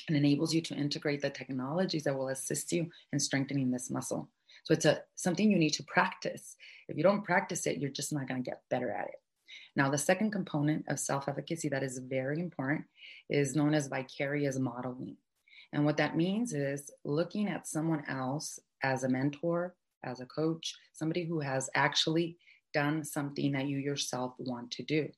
and 0.09 0.16
enables 0.16 0.52
you 0.52 0.61
to 0.62 0.75
integrate 0.75 1.23
the 1.23 1.30
technologies 1.30 2.04
that 2.04 2.16
will 2.16 2.28
assist 2.28 2.73
you 2.73 2.88
in 3.12 3.21
strengthening 3.21 3.71
this 3.71 3.90
muscle. 3.90 4.28
So 4.69 4.75
it's 4.75 4.85
a 4.85 5.01
something 5.15 5.51
you 5.51 5.59
need 5.59 5.73
to 5.75 5.83
practice. 5.85 6.55
If 6.89 6.99
you 6.99 7.03
don't 7.03 7.25
practice 7.25 7.67
it, 7.67 7.79
you're 7.79 7.91
just 7.91 8.13
not 8.13 8.29
going 8.29 8.45
to 8.45 8.51
get 8.51 8.69
better 8.69 8.91
at 8.91 9.07
it. 9.07 9.15
Now, 9.75 9.89
the 9.89 9.97
second 9.97 10.31
component 10.31 10.85
of 10.89 11.01
self-efficacy 11.01 11.71
that 11.71 11.83
is 11.83 12.03
very 12.07 12.39
important 12.39 12.85
is 13.31 13.57
known 13.57 13.73
as 13.73 13.87
vicarious 13.87 14.59
modeling. 14.59 15.17
And 15.73 15.87
what 15.87 15.97
that 15.97 16.19
means 16.19 16.53
is 16.53 16.91
looking 17.03 17.49
at 17.49 17.67
someone 17.67 18.05
else 18.11 18.59
as 18.83 19.05
a 19.05 19.09
mentor, 19.09 19.75
as 20.05 20.21
a 20.21 20.27
coach, 20.27 20.75
somebody 20.93 21.25
who 21.25 21.41
has 21.41 21.71
actually 21.75 22.37
done 22.75 23.05
something 23.05 23.53
that 23.53 23.69
you 23.69 23.79
yourself 23.79 24.35
want 24.39 24.71
to 24.73 24.83
do. 24.83 25.09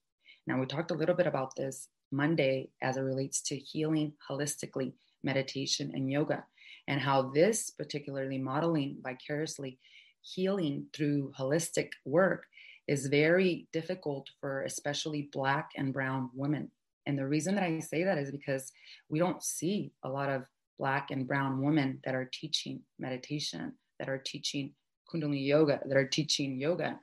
Now, 0.47 0.61
we 0.61 0.67
talked 0.67 0.93
a 0.93 0.95
little 0.95 1.17
bit 1.17 1.27
about 1.27 1.57
this 1.57 1.89
Monday 2.13 2.71
as 2.81 2.97
it 2.97 3.01
relates 3.01 3.43
to 3.43 3.57
healing 3.57 4.13
holistically, 4.31 4.93
meditation, 5.25 5.91
and 5.93 6.09
yoga 6.09 6.45
and 6.89 7.01
how 7.01 7.31
this 7.31 7.71
particularly 7.71 8.39
modeling 8.39 8.97
vicariously 9.03 9.79
healing 10.23 10.87
through 10.93 11.33
holistic 11.39 11.91
work 12.05 12.45
is 12.89 13.07
very 13.07 13.69
difficult 13.73 14.29
for 14.41 14.63
especially 14.63 15.29
black 15.33 15.71
and 15.77 15.93
brown 15.93 16.29
women 16.35 16.71
and 17.07 17.19
the 17.19 17.27
reason 17.27 17.55
that 17.55 17.65
i 17.65 17.79
say 17.79 18.05
that 18.05 18.19
is 18.19 18.31
because 18.31 18.73
we 19.09 19.19
don't 19.19 19.43
see 19.43 19.93
a 20.05 20.09
lot 20.09 20.29
of 20.29 20.45
Black 20.81 21.11
and 21.11 21.29
Brown 21.29 21.63
women 21.63 22.01
that 22.05 22.15
are 22.15 22.29
teaching 22.33 22.81
meditation, 22.99 23.75
that 23.99 24.09
are 24.09 24.17
teaching 24.17 24.73
Kundalini 25.13 25.47
yoga, 25.47 25.79
that 25.85 25.97
are 25.97 26.09
teaching 26.09 26.59
yoga. 26.59 26.99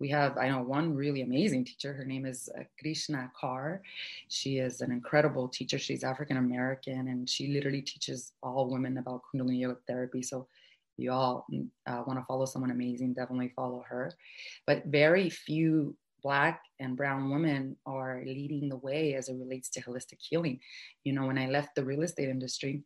We 0.00 0.08
have, 0.10 0.36
I 0.38 0.48
know, 0.48 0.62
one 0.62 0.94
really 0.94 1.22
amazing 1.22 1.64
teacher. 1.64 1.92
Her 1.92 2.04
name 2.04 2.26
is 2.26 2.48
uh, 2.58 2.64
Krishna 2.80 3.30
Kaur. 3.40 3.80
She 4.28 4.58
is 4.58 4.80
an 4.80 4.92
incredible 4.92 5.48
teacher. 5.48 5.78
She's 5.78 6.04
African 6.04 6.36
American 6.36 7.08
and 7.08 7.28
she 7.28 7.48
literally 7.48 7.82
teaches 7.82 8.32
all 8.42 8.70
women 8.70 8.98
about 8.98 9.22
Kundalini 9.34 9.60
yoga 9.60 9.78
therapy. 9.86 10.22
So 10.22 10.46
you 10.96 11.12
all 11.12 11.46
mm, 11.52 11.68
uh, 11.86 12.02
want 12.06 12.18
to 12.18 12.24
follow 12.26 12.46
someone 12.46 12.70
amazing, 12.70 13.14
definitely 13.14 13.52
follow 13.54 13.84
her. 13.88 14.12
But 14.66 14.86
very 14.86 15.30
few 15.30 15.96
Black 16.22 16.62
and 16.80 16.96
Brown 16.96 17.30
women 17.30 17.76
are 17.84 18.22
leading 18.24 18.68
the 18.68 18.78
way 18.78 19.14
as 19.14 19.28
it 19.28 19.36
relates 19.36 19.68
to 19.70 19.82
holistic 19.82 20.18
healing. 20.20 20.58
You 21.04 21.12
know, 21.12 21.26
when 21.26 21.38
I 21.38 21.48
left 21.48 21.74
the 21.74 21.84
real 21.84 22.02
estate 22.02 22.30
industry, 22.30 22.82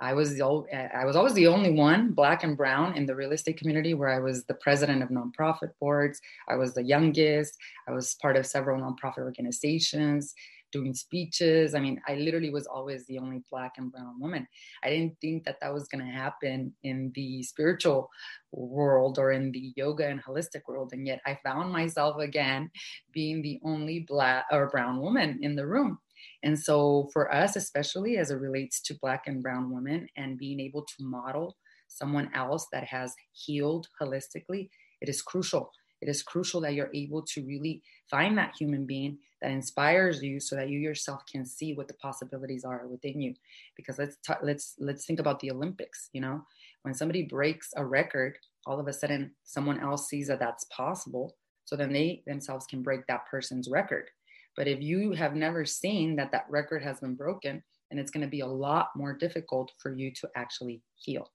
I 0.00 0.14
was 0.14 0.34
the 0.34 0.42
old, 0.42 0.66
I 0.72 1.04
was 1.04 1.16
always 1.16 1.34
the 1.34 1.46
only 1.46 1.70
one, 1.70 2.12
Black 2.12 2.42
and 2.42 2.56
Brown, 2.56 2.96
in 2.96 3.06
the 3.06 3.14
real 3.14 3.32
estate 3.32 3.58
community 3.58 3.94
where 3.94 4.08
I 4.08 4.18
was 4.18 4.44
the 4.44 4.54
president 4.54 5.02
of 5.02 5.10
nonprofit 5.10 5.72
boards. 5.78 6.20
I 6.48 6.56
was 6.56 6.74
the 6.74 6.82
youngest. 6.82 7.56
I 7.86 7.92
was 7.92 8.14
part 8.14 8.36
of 8.36 8.46
several 8.46 8.80
nonprofit 8.80 9.18
organizations 9.18 10.34
doing 10.72 10.94
speeches. 10.94 11.74
I 11.74 11.80
mean, 11.80 12.00
I 12.08 12.14
literally 12.14 12.50
was 12.50 12.66
always 12.66 13.06
the 13.06 13.18
only 13.18 13.42
Black 13.50 13.72
and 13.76 13.90
Brown 13.90 14.20
woman. 14.20 14.46
I 14.82 14.90
didn't 14.90 15.16
think 15.20 15.44
that 15.44 15.58
that 15.60 15.72
was 15.72 15.88
going 15.88 16.04
to 16.04 16.10
happen 16.10 16.72
in 16.82 17.12
the 17.14 17.42
spiritual 17.42 18.10
world 18.52 19.18
or 19.18 19.32
in 19.32 19.52
the 19.52 19.72
yoga 19.76 20.06
and 20.06 20.22
holistic 20.22 20.62
world. 20.66 20.92
And 20.92 21.06
yet 21.06 21.20
I 21.26 21.38
found 21.44 21.72
myself 21.72 22.18
again 22.18 22.70
being 23.12 23.42
the 23.42 23.60
only 23.64 24.00
Black 24.00 24.46
or 24.50 24.68
Brown 24.68 25.00
woman 25.00 25.38
in 25.42 25.56
the 25.56 25.66
room. 25.66 25.98
And 26.42 26.58
so, 26.58 27.08
for 27.12 27.32
us, 27.32 27.56
especially 27.56 28.16
as 28.16 28.30
it 28.30 28.36
relates 28.36 28.80
to 28.82 28.98
Black 29.00 29.24
and 29.26 29.42
Brown 29.42 29.72
women 29.72 30.06
and 30.16 30.38
being 30.38 30.60
able 30.60 30.82
to 30.82 31.04
model 31.04 31.56
someone 31.88 32.30
else 32.34 32.66
that 32.72 32.84
has 32.84 33.14
healed 33.32 33.88
holistically, 34.00 34.70
it 35.00 35.08
is 35.08 35.22
crucial. 35.22 35.70
It 36.00 36.08
is 36.08 36.22
crucial 36.22 36.60
that 36.62 36.74
you're 36.74 36.90
able 36.94 37.22
to 37.22 37.44
really 37.44 37.82
find 38.10 38.36
that 38.38 38.54
human 38.58 38.86
being 38.86 39.18
that 39.42 39.50
inspires 39.50 40.22
you 40.22 40.40
so 40.40 40.56
that 40.56 40.68
you 40.70 40.78
yourself 40.78 41.22
can 41.30 41.44
see 41.44 41.74
what 41.74 41.88
the 41.88 41.94
possibilities 41.94 42.64
are 42.64 42.86
within 42.86 43.20
you. 43.20 43.34
Because 43.76 43.98
let's 43.98 44.16
talk, 44.26 44.40
let's 44.42 44.74
let's 44.78 45.04
think 45.04 45.20
about 45.20 45.40
the 45.40 45.50
olympics 45.50 46.08
you 46.12 46.20
know? 46.20 46.42
When 46.82 46.94
somebody 46.94 47.22
breaks 47.24 47.70
a 47.76 47.84
record 47.84 48.38
all 48.66 48.80
of 48.80 48.88
a 48.88 48.92
sudden 48.92 49.32
someone 49.44 49.80
else 49.80 50.08
sees 50.08 50.28
that 50.28 50.40
that's 50.40 50.64
possible. 50.64 51.36
So 51.64 51.76
then 51.76 51.92
they 51.92 52.22
themselves 52.26 52.66
can 52.66 52.82
break 52.82 53.06
that 53.06 53.26
person's 53.30 53.68
record 53.70 54.10
but 54.56 54.68
if 54.68 54.80
you 54.80 55.12
have 55.12 55.34
never 55.34 55.64
seen 55.64 56.16
that 56.16 56.32
that 56.32 56.46
record 56.48 56.82
has 56.82 57.00
been 57.00 57.14
broken 57.14 57.62
then 57.90 57.98
it's 57.98 58.10
going 58.10 58.24
to 58.24 58.30
be 58.30 58.40
a 58.40 58.46
lot 58.46 58.90
more 58.96 59.12
difficult 59.12 59.72
for 59.78 59.94
you 59.94 60.10
to 60.12 60.28
actually 60.36 60.82
heal 60.94 61.30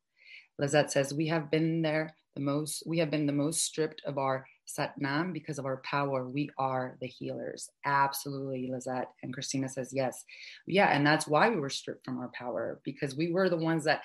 lizette 0.59 0.91
says 0.91 1.13
we 1.13 1.27
have 1.27 1.51
been 1.51 1.81
there 1.81 2.13
the 2.35 2.41
most 2.41 2.83
we 2.85 2.97
have 2.97 3.11
been 3.11 3.25
the 3.25 3.33
most 3.33 3.61
stripped 3.61 4.01
of 4.05 4.17
our 4.17 4.45
Satnam, 4.67 5.31
because 5.31 5.59
of 5.59 5.65
our 5.65 5.77
power, 5.77 6.27
we 6.27 6.49
are 6.57 6.97
the 6.99 7.07
healers. 7.07 7.69
Absolutely, 7.85 8.69
Lizette. 8.71 9.11
And 9.23 9.33
Christina 9.33 9.69
says, 9.69 9.91
yes. 9.93 10.23
Yeah, 10.65 10.87
and 10.87 11.05
that's 11.05 11.27
why 11.27 11.49
we 11.49 11.57
were 11.57 11.69
stripped 11.69 12.05
from 12.05 12.19
our 12.19 12.31
power, 12.33 12.79
because 12.83 13.15
we 13.15 13.31
were 13.31 13.49
the 13.49 13.57
ones 13.57 13.83
that 13.83 14.01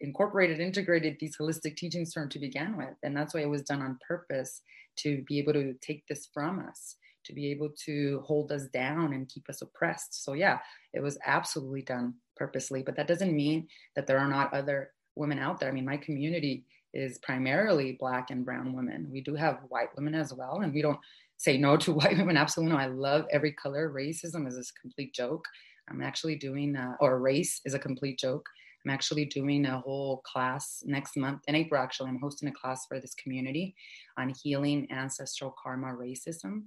incorporated, 0.00 0.60
integrated 0.60 1.16
these 1.18 1.36
holistic 1.36 1.76
teachings 1.76 2.12
from 2.12 2.28
to 2.30 2.38
begin 2.38 2.76
with. 2.76 2.94
And 3.02 3.16
that's 3.16 3.34
why 3.34 3.40
it 3.40 3.50
was 3.50 3.62
done 3.62 3.82
on 3.82 3.98
purpose 4.06 4.62
to 4.98 5.22
be 5.28 5.38
able 5.38 5.52
to 5.52 5.74
take 5.80 6.06
this 6.06 6.28
from 6.32 6.60
us, 6.60 6.96
to 7.24 7.32
be 7.32 7.50
able 7.50 7.70
to 7.84 8.22
hold 8.24 8.52
us 8.52 8.66
down 8.66 9.12
and 9.12 9.28
keep 9.28 9.48
us 9.48 9.62
oppressed. 9.62 10.24
So, 10.24 10.32
yeah, 10.32 10.58
it 10.92 11.00
was 11.00 11.18
absolutely 11.26 11.82
done 11.82 12.14
purposely. 12.36 12.82
But 12.82 12.96
that 12.96 13.08
doesn't 13.08 13.34
mean 13.34 13.68
that 13.96 14.06
there 14.06 14.18
are 14.18 14.28
not 14.28 14.54
other 14.54 14.92
women 15.16 15.38
out 15.38 15.60
there. 15.60 15.68
I 15.68 15.72
mean, 15.72 15.84
my 15.84 15.96
community 15.96 16.64
is 16.94 17.18
primarily 17.18 17.96
black 17.98 18.30
and 18.30 18.44
brown 18.44 18.72
women. 18.72 19.08
We 19.10 19.20
do 19.20 19.34
have 19.34 19.60
white 19.68 19.94
women 19.96 20.14
as 20.14 20.32
well, 20.32 20.60
and 20.62 20.72
we 20.72 20.82
don't 20.82 20.98
say 21.36 21.58
no 21.58 21.76
to 21.78 21.92
white 21.94 22.16
women. 22.16 22.36
Absolutely 22.36 22.74
no. 22.74 22.80
I 22.80 22.86
love 22.86 23.26
every 23.30 23.52
color. 23.52 23.90
Racism 23.90 24.46
is 24.46 24.56
a 24.56 24.80
complete 24.80 25.14
joke. 25.14 25.44
I'm 25.90 26.02
actually 26.02 26.36
doing, 26.36 26.76
a, 26.76 26.96
or 27.00 27.18
race 27.18 27.60
is 27.64 27.74
a 27.74 27.78
complete 27.78 28.18
joke. 28.18 28.46
I'm 28.84 28.90
actually 28.90 29.24
doing 29.24 29.66
a 29.66 29.80
whole 29.80 30.18
class 30.18 30.82
next 30.86 31.16
month 31.16 31.42
in 31.48 31.54
April. 31.54 31.82
Actually, 31.82 32.10
I'm 32.10 32.20
hosting 32.20 32.48
a 32.48 32.52
class 32.52 32.86
for 32.86 33.00
this 33.00 33.14
community 33.14 33.74
on 34.16 34.32
healing 34.42 34.86
ancestral 34.90 35.54
karma 35.62 35.88
racism 35.88 36.64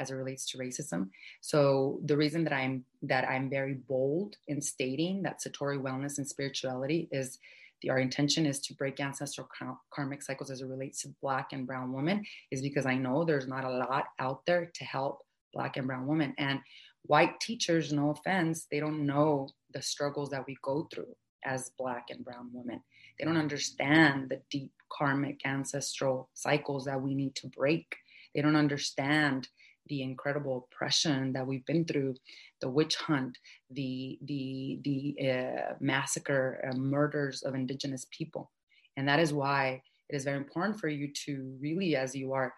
as 0.00 0.10
it 0.10 0.14
relates 0.14 0.44
to 0.50 0.58
racism. 0.58 1.08
So 1.40 2.00
the 2.04 2.16
reason 2.16 2.44
that 2.44 2.52
I'm 2.52 2.84
that 3.02 3.28
I'm 3.28 3.50
very 3.50 3.74
bold 3.74 4.36
in 4.48 4.60
stating 4.60 5.22
that 5.22 5.40
Satori 5.40 5.80
wellness 5.80 6.18
and 6.18 6.26
spirituality 6.26 7.08
is 7.12 7.38
the, 7.82 7.90
our 7.90 7.98
intention 7.98 8.46
is 8.46 8.60
to 8.60 8.74
break 8.74 9.00
ancestral 9.00 9.48
karmic 9.90 10.22
cycles 10.22 10.50
as 10.50 10.60
it 10.60 10.66
relates 10.66 11.02
to 11.02 11.14
black 11.22 11.52
and 11.52 11.66
brown 11.66 11.94
women 11.94 12.22
is 12.50 12.60
because 12.60 12.84
i 12.84 12.94
know 12.94 13.24
there's 13.24 13.48
not 13.48 13.64
a 13.64 13.70
lot 13.70 14.04
out 14.18 14.44
there 14.44 14.70
to 14.74 14.84
help 14.84 15.22
black 15.52 15.76
and 15.76 15.86
brown 15.86 16.06
women. 16.06 16.34
And 16.38 16.60
white 17.04 17.40
teachers 17.40 17.92
no 17.92 18.10
offense 18.10 18.66
they 18.70 18.78
don't 18.78 19.06
know 19.06 19.48
the 19.72 19.80
struggles 19.80 20.28
that 20.30 20.44
we 20.46 20.54
go 20.62 20.86
through 20.92 21.14
as 21.44 21.70
black 21.78 22.06
and 22.10 22.24
brown 22.24 22.50
women. 22.52 22.82
They 23.18 23.24
don't 23.24 23.38
understand 23.38 24.28
the 24.28 24.40
deep 24.50 24.72
karmic 24.92 25.40
ancestral 25.46 26.28
cycles 26.34 26.84
that 26.84 27.00
we 27.00 27.14
need 27.14 27.34
to 27.36 27.48
break. 27.48 27.96
They 28.34 28.42
don't 28.42 28.56
understand 28.56 29.48
the 29.90 30.02
incredible 30.02 30.68
oppression 30.72 31.34
that 31.34 31.46
we've 31.46 31.66
been 31.66 31.84
through, 31.84 32.14
the 32.62 32.70
witch 32.70 32.96
hunt, 32.96 33.36
the 33.70 34.18
the 34.24 34.78
the 34.82 35.30
uh, 35.30 35.74
massacre, 35.80 36.64
uh, 36.66 36.76
murders 36.76 37.42
of 37.42 37.54
indigenous 37.54 38.06
people, 38.16 38.50
and 38.96 39.06
that 39.06 39.20
is 39.20 39.34
why 39.34 39.82
it 40.08 40.16
is 40.16 40.24
very 40.24 40.38
important 40.38 40.80
for 40.80 40.88
you 40.88 41.12
to 41.26 41.54
really, 41.60 41.94
as 41.96 42.14
you 42.14 42.32
are 42.32 42.54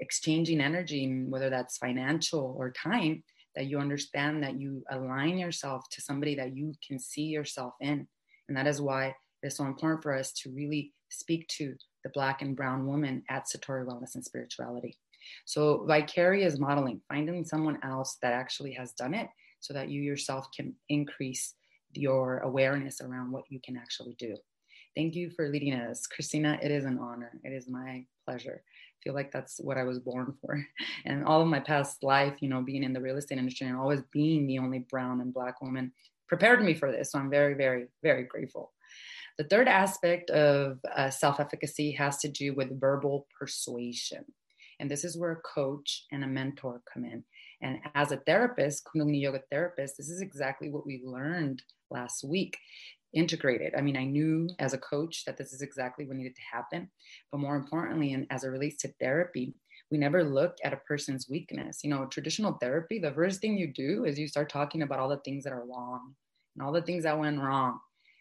exchanging 0.00 0.60
energy, 0.60 1.24
whether 1.28 1.48
that's 1.48 1.78
financial 1.78 2.54
or 2.58 2.70
time, 2.72 3.22
that 3.54 3.66
you 3.66 3.78
understand 3.78 4.42
that 4.42 4.60
you 4.60 4.84
align 4.90 5.38
yourself 5.38 5.88
to 5.92 6.02
somebody 6.02 6.34
that 6.34 6.54
you 6.54 6.74
can 6.86 6.98
see 6.98 7.24
yourself 7.36 7.74
in, 7.80 8.06
and 8.48 8.56
that 8.56 8.66
is 8.66 8.80
why 8.80 9.14
it's 9.42 9.56
so 9.56 9.64
important 9.64 10.02
for 10.02 10.12
us 10.14 10.32
to 10.32 10.50
really 10.50 10.92
speak 11.08 11.46
to 11.46 11.74
the 12.02 12.10
Black 12.10 12.42
and 12.42 12.56
Brown 12.56 12.86
woman 12.86 13.22
at 13.30 13.46
Satori 13.46 13.86
Wellness 13.86 14.14
and 14.16 14.24
Spirituality. 14.24 14.98
So 15.44 15.84
vicarious 15.86 16.58
modeling, 16.58 17.00
finding 17.08 17.44
someone 17.44 17.78
else 17.82 18.18
that 18.22 18.32
actually 18.32 18.72
has 18.72 18.92
done 18.92 19.14
it 19.14 19.28
so 19.60 19.74
that 19.74 19.88
you 19.88 20.02
yourself 20.02 20.48
can 20.56 20.74
increase 20.88 21.54
your 21.92 22.38
awareness 22.38 23.00
around 23.00 23.32
what 23.32 23.44
you 23.48 23.60
can 23.64 23.76
actually 23.76 24.14
do. 24.18 24.36
Thank 24.96 25.14
you 25.14 25.30
for 25.30 25.48
leading 25.48 25.74
us. 25.74 26.06
Christina, 26.06 26.58
it 26.62 26.70
is 26.70 26.84
an 26.84 26.98
honor. 26.98 27.32
It 27.44 27.52
is 27.52 27.68
my 27.68 28.04
pleasure. 28.26 28.62
I 28.64 28.98
feel 29.04 29.14
like 29.14 29.30
that's 29.30 29.58
what 29.60 29.76
I 29.76 29.84
was 29.84 29.98
born 29.98 30.34
for. 30.40 30.64
And 31.04 31.24
all 31.24 31.42
of 31.42 31.48
my 31.48 31.60
past 31.60 32.02
life, 32.02 32.34
you 32.40 32.48
know, 32.48 32.62
being 32.62 32.82
in 32.82 32.92
the 32.92 33.00
real 33.00 33.16
estate 33.16 33.38
industry 33.38 33.66
and 33.66 33.76
always 33.76 34.02
being 34.12 34.46
the 34.46 34.58
only 34.58 34.80
brown 34.90 35.20
and 35.20 35.34
black 35.34 35.60
woman 35.60 35.92
prepared 36.28 36.64
me 36.64 36.74
for 36.74 36.90
this. 36.90 37.12
So 37.12 37.18
I'm 37.18 37.30
very, 37.30 37.54
very, 37.54 37.86
very 38.02 38.24
grateful. 38.24 38.72
The 39.38 39.44
third 39.44 39.68
aspect 39.68 40.30
of 40.30 40.78
uh, 40.96 41.10
self 41.10 41.40
efficacy 41.40 41.92
has 41.92 42.16
to 42.18 42.28
do 42.28 42.54
with 42.54 42.80
verbal 42.80 43.26
persuasion. 43.38 44.24
And 44.78 44.90
this 44.90 45.04
is 45.04 45.16
where 45.16 45.32
a 45.32 45.40
coach 45.40 46.04
and 46.12 46.22
a 46.22 46.28
mentor 46.28 46.82
come 46.92 47.04
in. 47.04 47.24
And 47.62 47.78
as 47.94 48.12
a 48.12 48.18
therapist, 48.18 48.84
Kundalini 48.84 49.22
Yoga 49.22 49.40
therapist, 49.50 49.96
this 49.96 50.10
is 50.10 50.20
exactly 50.20 50.70
what 50.70 50.86
we 50.86 51.02
learned 51.04 51.62
last 51.90 52.24
week 52.24 52.58
integrated. 53.14 53.74
I 53.76 53.80
mean, 53.80 53.96
I 53.96 54.04
knew 54.04 54.48
as 54.58 54.74
a 54.74 54.78
coach 54.78 55.24
that 55.24 55.38
this 55.38 55.52
is 55.52 55.62
exactly 55.62 56.06
what 56.06 56.16
needed 56.16 56.36
to 56.36 56.56
happen. 56.56 56.90
But 57.32 57.40
more 57.40 57.56
importantly, 57.56 58.12
and 58.12 58.26
as 58.30 58.44
it 58.44 58.48
relates 58.48 58.76
to 58.82 58.92
therapy, 59.00 59.54
we 59.90 59.98
never 59.98 60.24
look 60.24 60.56
at 60.64 60.72
a 60.72 60.80
person's 60.88 61.28
weakness. 61.28 61.80
You 61.82 61.90
know, 61.90 62.06
traditional 62.06 62.58
therapy, 62.60 62.98
the 62.98 63.12
first 63.12 63.40
thing 63.40 63.56
you 63.56 63.72
do 63.72 64.04
is 64.04 64.18
you 64.18 64.28
start 64.28 64.50
talking 64.50 64.82
about 64.82 64.98
all 64.98 65.08
the 65.08 65.20
things 65.24 65.44
that 65.44 65.52
are 65.52 65.64
wrong 65.64 66.14
and 66.54 66.66
all 66.66 66.72
the 66.72 66.82
things 66.82 67.04
that 67.04 67.18
went 67.18 67.40
wrong. 67.40 67.78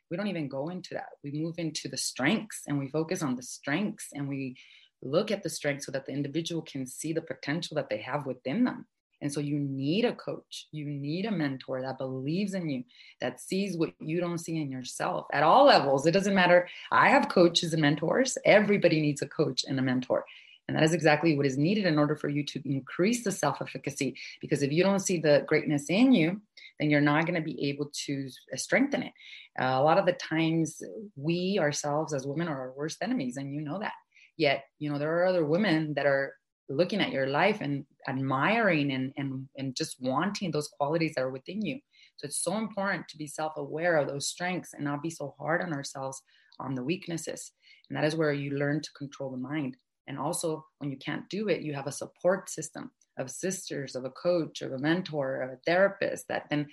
We 0.09 0.17
don't 0.17 0.27
even 0.27 0.47
go 0.47 0.69
into 0.69 0.93
that. 0.93 1.09
We 1.23 1.31
move 1.31 1.55
into 1.57 1.89
the 1.89 1.97
strengths 1.97 2.61
and 2.67 2.77
we 2.77 2.89
focus 2.89 3.23
on 3.23 3.35
the 3.35 3.43
strengths 3.43 4.09
and 4.13 4.29
we 4.29 4.55
look 5.01 5.31
at 5.31 5.43
the 5.43 5.49
strength 5.49 5.83
so 5.83 5.91
that 5.91 6.05
the 6.05 6.11
individual 6.11 6.61
can 6.61 6.85
see 6.85 7.13
the 7.13 7.21
potential 7.21 7.75
that 7.75 7.89
they 7.89 7.97
have 7.97 8.25
within 8.25 8.63
them. 8.63 8.85
And 9.21 9.31
so 9.31 9.39
you 9.39 9.57
need 9.57 10.05
a 10.05 10.13
coach, 10.13 10.67
you 10.71 10.85
need 10.85 11.25
a 11.25 11.31
mentor 11.31 11.81
that 11.81 11.97
believes 11.97 12.53
in 12.53 12.69
you, 12.69 12.83
that 13.21 13.39
sees 13.39 13.77
what 13.77 13.93
you 13.99 14.19
don't 14.19 14.37
see 14.37 14.57
in 14.57 14.69
yourself 14.69 15.25
at 15.31 15.41
all 15.43 15.65
levels. 15.65 16.05
It 16.05 16.11
doesn't 16.11 16.35
matter. 16.35 16.67
I 16.91 17.09
have 17.09 17.29
coaches 17.29 17.73
and 17.73 17.81
mentors. 17.81 18.37
Everybody 18.45 19.01
needs 19.01 19.21
a 19.21 19.27
coach 19.27 19.63
and 19.67 19.79
a 19.79 19.81
mentor. 19.81 20.25
And 20.67 20.75
that 20.75 20.83
is 20.83 20.93
exactly 20.93 21.37
what 21.37 21.45
is 21.45 21.57
needed 21.57 21.85
in 21.85 21.99
order 21.99 22.15
for 22.15 22.27
you 22.27 22.43
to 22.43 22.61
increase 22.65 23.23
the 23.23 23.31
self 23.31 23.61
efficacy. 23.61 24.15
Because 24.41 24.63
if 24.63 24.71
you 24.71 24.83
don't 24.83 24.99
see 24.99 25.19
the 25.19 25.43
greatness 25.47 25.89
in 25.89 26.11
you, 26.11 26.41
then 26.79 26.89
you're 26.89 27.01
not 27.01 27.25
going 27.25 27.35
to 27.35 27.41
be 27.41 27.69
able 27.69 27.91
to 28.05 28.29
strengthen 28.55 29.03
it. 29.03 29.13
Uh, 29.59 29.65
a 29.65 29.83
lot 29.83 29.97
of 29.97 30.05
the 30.05 30.13
times, 30.13 30.81
we 31.15 31.57
ourselves 31.59 32.13
as 32.13 32.25
women 32.25 32.47
are 32.47 32.59
our 32.59 32.73
worst 32.73 32.97
enemies, 33.01 33.37
and 33.37 33.53
you 33.53 33.61
know 33.61 33.79
that. 33.79 33.93
Yet, 34.37 34.65
you 34.79 34.91
know, 34.91 34.99
there 34.99 35.15
are 35.17 35.25
other 35.25 35.45
women 35.45 35.93
that 35.95 36.05
are 36.05 36.33
looking 36.69 37.01
at 37.01 37.11
your 37.11 37.27
life 37.27 37.61
and 37.61 37.85
admiring 38.07 38.91
and, 38.91 39.13
and, 39.17 39.47
and 39.57 39.75
just 39.75 39.97
wanting 39.99 40.51
those 40.51 40.67
qualities 40.67 41.13
that 41.15 41.23
are 41.23 41.31
within 41.31 41.61
you. 41.63 41.79
So 42.17 42.25
it's 42.25 42.43
so 42.43 42.57
important 42.57 43.07
to 43.09 43.17
be 43.17 43.27
self 43.27 43.53
aware 43.57 43.97
of 43.97 44.07
those 44.07 44.27
strengths 44.27 44.73
and 44.73 44.83
not 44.83 45.03
be 45.03 45.09
so 45.09 45.35
hard 45.37 45.61
on 45.61 45.73
ourselves 45.73 46.21
on 46.59 46.75
the 46.75 46.83
weaknesses. 46.83 47.51
And 47.89 47.97
that 47.97 48.05
is 48.05 48.15
where 48.15 48.33
you 48.33 48.57
learn 48.57 48.81
to 48.81 48.91
control 48.97 49.31
the 49.31 49.37
mind. 49.37 49.77
And 50.07 50.17
also, 50.17 50.65
when 50.79 50.91
you 50.91 50.97
can't 50.97 51.27
do 51.29 51.47
it, 51.49 51.61
you 51.61 51.73
have 51.73 51.87
a 51.87 51.91
support 51.91 52.49
system 52.49 52.91
of 53.17 53.31
sisters, 53.31 53.95
of 53.95 54.05
a 54.05 54.11
coach, 54.11 54.61
of 54.61 54.71
a 54.71 54.79
mentor, 54.79 55.41
of 55.41 55.51
a 55.51 55.59
therapist 55.65 56.27
that 56.29 56.45
then 56.49 56.67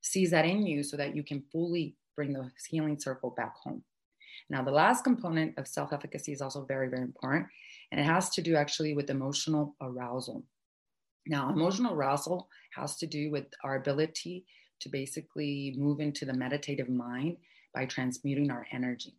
sees 0.00 0.30
that 0.30 0.46
in 0.46 0.66
you 0.66 0.82
so 0.82 0.96
that 0.96 1.14
you 1.14 1.22
can 1.22 1.42
fully 1.52 1.96
bring 2.16 2.32
the 2.32 2.50
healing 2.68 2.98
circle 2.98 3.34
back 3.36 3.54
home. 3.62 3.82
Now, 4.50 4.62
the 4.62 4.70
last 4.70 5.04
component 5.04 5.58
of 5.58 5.68
self 5.68 5.92
efficacy 5.92 6.32
is 6.32 6.40
also 6.40 6.64
very, 6.64 6.88
very 6.88 7.02
important, 7.02 7.46
and 7.92 8.00
it 8.00 8.04
has 8.04 8.30
to 8.30 8.42
do 8.42 8.56
actually 8.56 8.94
with 8.94 9.10
emotional 9.10 9.76
arousal. 9.80 10.42
Now, 11.26 11.50
emotional 11.50 11.94
arousal 11.94 12.48
has 12.74 12.96
to 12.96 13.06
do 13.06 13.30
with 13.30 13.44
our 13.62 13.76
ability 13.76 14.46
to 14.80 14.88
basically 14.88 15.74
move 15.76 16.00
into 16.00 16.24
the 16.24 16.32
meditative 16.32 16.88
mind 16.88 17.36
by 17.74 17.84
transmuting 17.84 18.50
our 18.50 18.66
energy. 18.72 19.14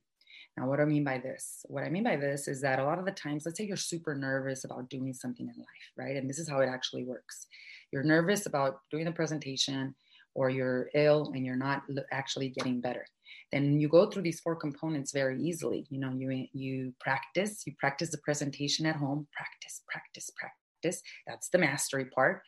Now, 0.58 0.68
what 0.68 0.78
do 0.78 0.82
I 0.82 0.86
mean 0.86 1.04
by 1.04 1.20
this? 1.20 1.64
What 1.68 1.84
I 1.84 1.90
mean 1.90 2.04
by 2.04 2.16
this 2.16 2.48
is 2.48 2.62
that 2.62 2.80
a 2.80 2.84
lot 2.84 2.98
of 2.98 3.06
the 3.06 3.12
times, 3.12 3.44
let's 3.46 3.58
say 3.58 3.66
you're 3.66 3.78
super 3.78 4.16
nervous 4.16 4.64
about 4.64 4.90
doing 4.90 5.14
something 5.14 5.48
in 5.48 5.56
life, 5.56 5.68
right? 5.96 6.18
And 6.18 6.28
this 6.28 6.40
is 6.40 6.50
how 6.50 6.60
it 6.60 6.70
actually 6.70 7.04
works. 7.04 7.46
You're 7.92 8.04
nervous 8.04 8.48
about 8.48 8.80
doing 8.90 9.06
the 9.06 9.12
presentation, 9.12 9.94
or 10.34 10.50
you're 10.50 10.90
ill 10.96 11.32
and 11.36 11.46
you're 11.46 11.56
not 11.56 11.84
actually 12.12 12.50
getting 12.50 12.82
better 12.82 13.06
then 13.52 13.80
you 13.80 13.88
go 13.88 14.10
through 14.10 14.24
these 14.24 14.40
four 14.40 14.56
components 14.56 15.12
very 15.12 15.42
easily. 15.42 15.86
You 15.90 16.00
know 16.00 16.12
you 16.12 16.48
you 16.54 16.94
practice 17.00 17.64
you 17.66 17.74
practice 17.80 18.12
the 18.12 18.20
presentation 18.20 18.86
at 18.86 18.96
home 18.96 19.28
practice 19.34 19.82
practice 19.88 20.32
practice. 20.38 21.02
That's 21.28 21.50
the 21.50 21.58
mastery 21.58 22.06
part. 22.06 22.44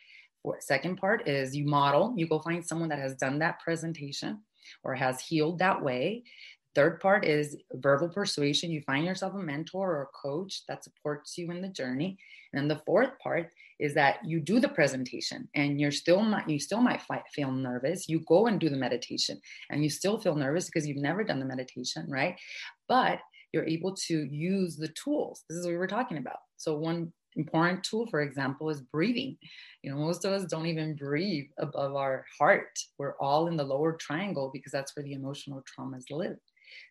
Second 0.60 0.96
part 0.96 1.28
is 1.28 1.54
you 1.54 1.66
model. 1.66 2.14
You 2.16 2.26
go 2.26 2.40
find 2.40 2.64
someone 2.64 2.88
that 2.88 2.98
has 2.98 3.14
done 3.14 3.38
that 3.40 3.60
presentation 3.60 4.40
or 4.82 4.94
has 4.94 5.20
healed 5.20 5.58
that 5.60 5.82
way. 5.82 6.24
Third 6.74 7.00
part 7.00 7.24
is 7.24 7.56
verbal 7.74 8.08
persuasion. 8.08 8.70
You 8.70 8.80
find 8.82 9.04
yourself 9.04 9.34
a 9.34 9.38
mentor 9.38 9.92
or 9.94 10.02
a 10.02 10.06
coach 10.06 10.62
that 10.68 10.82
supports 10.82 11.36
you 11.36 11.50
in 11.50 11.60
the 11.60 11.68
journey. 11.68 12.16
And 12.52 12.60
then 12.60 12.68
the 12.68 12.82
fourth 12.84 13.10
part 13.22 13.50
is 13.82 13.94
that 13.94 14.18
you 14.24 14.38
do 14.38 14.60
the 14.60 14.68
presentation 14.68 15.48
and 15.56 15.80
you're 15.80 15.90
still 15.90 16.22
not 16.22 16.48
you 16.48 16.60
still 16.60 16.80
might 16.80 17.02
feel 17.34 17.50
nervous. 17.50 18.08
You 18.08 18.20
go 18.28 18.46
and 18.46 18.60
do 18.60 18.68
the 18.68 18.76
meditation 18.76 19.40
and 19.70 19.82
you 19.82 19.90
still 19.90 20.20
feel 20.20 20.36
nervous 20.36 20.66
because 20.66 20.86
you've 20.86 21.02
never 21.02 21.24
done 21.24 21.40
the 21.40 21.46
meditation 21.46 22.06
right? 22.08 22.38
But 22.88 23.18
you're 23.52 23.66
able 23.66 23.94
to 24.06 24.14
use 24.30 24.76
the 24.76 24.88
tools. 24.88 25.44
This 25.48 25.58
is 25.58 25.66
what 25.66 25.72
we 25.72 25.78
were 25.78 25.88
talking 25.88 26.16
about. 26.16 26.38
So 26.56 26.78
one 26.78 27.12
important 27.34 27.82
tool 27.82 28.06
for 28.06 28.20
example 28.20 28.70
is 28.70 28.80
breathing. 28.80 29.36
You 29.82 29.90
know 29.90 29.96
most 29.96 30.24
of 30.24 30.32
us 30.32 30.44
don't 30.44 30.66
even 30.66 30.94
breathe 30.94 31.46
above 31.58 31.96
our 31.96 32.24
heart. 32.38 32.78
We're 32.98 33.16
all 33.20 33.48
in 33.48 33.56
the 33.56 33.64
lower 33.64 33.96
triangle 33.96 34.50
because 34.54 34.70
that's 34.70 34.94
where 34.94 35.04
the 35.04 35.14
emotional 35.14 35.62
traumas 35.66 36.04
live 36.10 36.36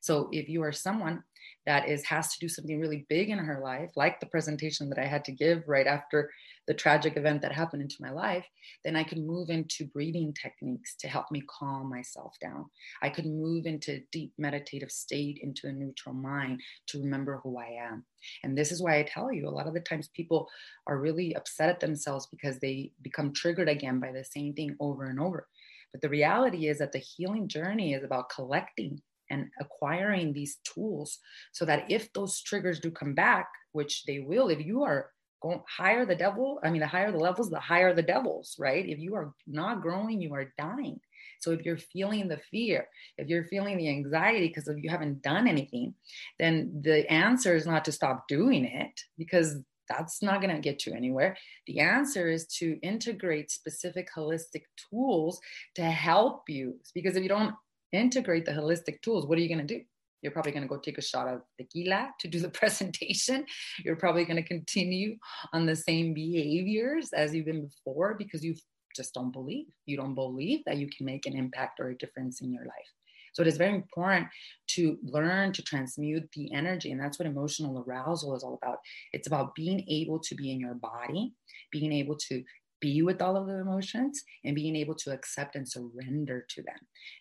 so 0.02 0.30
if 0.32 0.50
you 0.50 0.64
are 0.64 0.72
someone 0.72 1.24
that 1.66 1.88
is 1.88 2.04
has 2.06 2.34
to 2.34 2.40
do 2.40 2.50
something 2.50 2.80
really 2.80 3.06
big 3.10 3.30
in 3.30 3.38
her 3.38 3.62
life, 3.64 3.92
like 3.96 4.20
the 4.20 4.26
presentation 4.26 4.90
that 4.90 5.00
I 5.00 5.06
had 5.06 5.24
to 5.26 5.32
give 5.32 5.68
right 5.68 5.88
after 5.88 6.32
the 6.68 6.74
tragic 6.74 7.18
event 7.18 7.42
that 7.42 7.52
happened 7.52 7.82
into 7.82 7.98
my 8.00 8.12
life, 8.12 8.46
then 8.84 8.96
I 8.96 9.04
could 9.04 9.20
move 9.20 9.50
into 9.50 9.86
breathing 9.86 10.34
techniques 10.40 10.96
to 10.98 11.08
help 11.08 11.26
me 11.32 11.44
calm 11.48 11.90
myself 11.90 12.36
down. 12.42 12.66
I 13.02 13.10
could 13.10 13.26
move 13.26 13.66
into 13.66 14.02
deep 14.12 14.34
meditative 14.38 14.92
state, 14.92 15.40
into 15.42 15.68
a 15.68 15.72
neutral 15.72 16.16
mind 16.16 16.62
to 16.88 17.00
remember 17.00 17.40
who 17.44 17.58
I 17.58 17.78
am. 17.82 18.06
And 18.44 18.58
this 18.58 18.72
is 18.72 18.82
why 18.82 19.00
I 19.00 19.04
tell 19.04 19.32
you 19.32 19.48
a 19.48 19.50
lot 19.50 19.68
of 19.68 19.74
the 19.74 19.80
times 19.80 20.10
people 20.16 20.48
are 20.88 21.00
really 21.00 21.36
upset 21.36 21.70
at 21.70 21.80
themselves 21.80 22.28
because 22.28 22.60
they 22.60 22.92
become 23.02 23.34
triggered 23.34 23.70
again 23.70 24.00
by 24.00 24.12
the 24.12 24.24
same 24.24 24.54
thing 24.54 24.76
over 24.80 25.06
and 25.06 25.20
over. 25.20 25.48
But 25.92 26.02
the 26.02 26.10
reality 26.10 26.68
is 26.68 26.78
that 26.78 26.92
the 26.92 27.00
healing 27.00 27.48
journey 27.48 27.94
is 27.94 28.04
about 28.04 28.30
collecting 28.30 29.02
and 29.32 29.50
acquiring 29.60 30.34
these 30.34 30.58
tools 30.64 31.20
so 31.52 31.66
that 31.66 31.90
if 31.90 32.12
those 32.14 32.42
triggers 32.42 32.80
do 32.80 32.92
come 32.92 33.14
back, 33.14 33.48
which 33.72 34.04
they 34.06 34.20
will, 34.20 34.50
if 34.50 34.64
you 34.64 34.84
are 34.84 35.10
going 35.42 35.62
higher 35.68 36.06
the 36.06 36.16
devil, 36.16 36.60
I 36.64 36.70
mean, 36.70 36.82
the 36.82 36.88
higher 36.88 37.12
the 37.12 37.18
levels, 37.18 37.50
the 37.50 37.60
higher 37.60 37.94
the 37.94 38.04
devils, 38.04 38.56
right? 38.60 38.88
If 38.88 39.00
you 39.00 39.16
are 39.16 39.34
not 39.48 39.82
growing, 39.82 40.22
you 40.22 40.34
are 40.36 40.54
dying. 40.58 41.00
So 41.40 41.52
if 41.52 41.66
you're 41.66 41.78
feeling 41.78 42.28
the 42.28 42.40
fear, 42.52 42.88
if 43.18 43.28
you're 43.28 43.46
feeling 43.46 43.78
the 43.78 43.90
anxiety 43.90 44.48
because 44.48 44.70
you 44.78 44.90
haven't 44.90 45.24
done 45.24 45.48
anything, 45.48 45.96
then 46.38 46.82
the 46.84 47.12
answer 47.12 47.56
is 47.56 47.66
not 47.66 47.86
to 47.86 47.92
stop 47.92 48.28
doing 48.28 48.66
it 48.66 49.02
because 49.18 49.58
that's 49.90 50.22
not 50.22 50.42
going 50.42 50.56
to 50.56 50.62
get 50.62 50.86
you 50.86 50.94
anywhere. 50.94 51.36
The 51.68 51.80
answer 51.80 52.30
is 52.30 52.46
to 52.60 52.80
integrate 52.82 53.52
specific 53.52 54.10
holistic 54.16 54.64
tools 54.90 55.40
to 55.76 55.84
help 55.84 56.44
you. 56.48 56.80
Because 56.94 57.16
if 57.16 57.24
you 57.24 57.30
don't 57.30 57.56
integrate 57.92 58.46
the 58.46 58.52
holistic 58.52 59.02
tools, 59.02 59.26
what 59.26 59.38
are 59.38 59.42
you 59.42 59.48
going 59.48 59.66
to 59.66 59.76
do? 59.78 59.82
You're 60.22 60.32
probably 60.32 60.52
going 60.52 60.64
to 60.64 60.70
go 60.70 60.78
take 60.78 60.98
a 60.98 61.02
shot 61.02 61.28
of 61.28 61.42
tequila 61.58 62.12
to 62.20 62.28
do 62.28 62.40
the 62.40 62.50
presentation. 62.62 63.46
You're 63.84 63.96
probably 63.96 64.26
going 64.26 64.42
to 64.42 64.48
continue 64.48 65.18
on 65.54 65.66
the 65.66 65.76
same 65.76 66.14
behaviors 66.14 67.12
as 67.14 67.34
you've 67.34 67.46
been 67.46 67.68
before 67.68 68.16
because 68.18 68.44
you 68.44 68.56
just 68.96 69.14
don't 69.14 69.32
believe. 69.32 69.66
You 69.86 69.98
don't 69.98 70.16
believe 70.16 70.62
that 70.66 70.78
you 70.78 70.90
can 70.96 71.06
make 71.06 71.26
an 71.26 71.36
impact 71.36 71.80
or 71.80 71.90
a 71.90 71.98
difference 71.98 72.42
in 72.42 72.52
your 72.52 72.66
life. 72.66 72.92
So 73.34 73.42
it 73.42 73.48
is 73.48 73.58
very 73.58 73.74
important 73.74 74.28
to 74.72 74.98
learn 75.04 75.54
to 75.54 75.62
transmute 75.62 76.30
the 76.34 76.52
energy. 76.54 76.92
And 76.92 77.00
that's 77.00 77.18
what 77.18 77.28
emotional 77.28 77.84
arousal 77.88 78.36
is 78.36 78.44
all 78.44 78.60
about. 78.62 78.80
It's 79.14 79.28
about 79.28 79.56
being 79.56 79.86
able 79.90 80.20
to 80.20 80.36
be 80.36 80.52
in 80.52 80.60
your 80.60 80.76
body, 80.76 81.34
being 81.72 81.94
able 81.94 82.18
to 82.28 82.44
be 82.82 83.02
with 83.02 83.22
all 83.22 83.38
of 83.38 83.48
the 83.48 83.60
emotions 83.60 84.24
and 84.44 84.56
being 84.56 84.76
able 84.76 84.96
to 84.96 85.12
accept 85.12 85.56
and 85.56 85.68
surrender 85.68 86.46
to 86.50 86.62
them. 86.64 86.76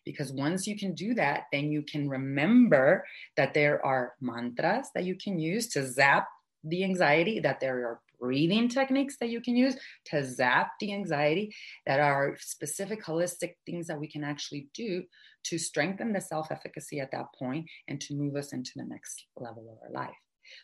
Because 0.04 0.32
once 0.32 0.66
you 0.66 0.76
can 0.76 0.94
do 0.94 1.14
that, 1.14 1.44
then 1.52 1.70
you 1.70 1.82
can 1.82 2.08
remember 2.08 3.04
that 3.36 3.54
there 3.54 3.84
are 3.84 4.14
mantras 4.20 4.88
that 4.94 5.04
you 5.04 5.14
can 5.14 5.38
use 5.38 5.68
to 5.68 5.86
zap 5.86 6.26
the 6.64 6.84
anxiety, 6.84 7.40
that 7.40 7.60
there 7.60 7.86
are 7.86 8.00
breathing 8.20 8.68
techniques 8.68 9.16
that 9.18 9.30
you 9.30 9.40
can 9.40 9.56
use 9.56 9.76
to 10.06 10.24
zap 10.24 10.72
the 10.78 10.92
anxiety, 10.92 11.54
that 11.86 12.00
are 12.00 12.36
specific 12.38 13.04
holistic 13.04 13.54
things 13.64 13.86
that 13.86 13.98
we 13.98 14.08
can 14.08 14.24
actually 14.24 14.68
do 14.74 15.02
to 15.44 15.58
strengthen 15.58 16.12
the 16.12 16.20
self 16.20 16.50
efficacy 16.50 17.00
at 17.00 17.10
that 17.12 17.26
point 17.38 17.66
and 17.88 18.00
to 18.00 18.14
move 18.14 18.36
us 18.36 18.52
into 18.52 18.72
the 18.76 18.84
next 18.84 19.24
level 19.36 19.70
of 19.70 19.78
our 19.82 20.04
life. 20.04 20.16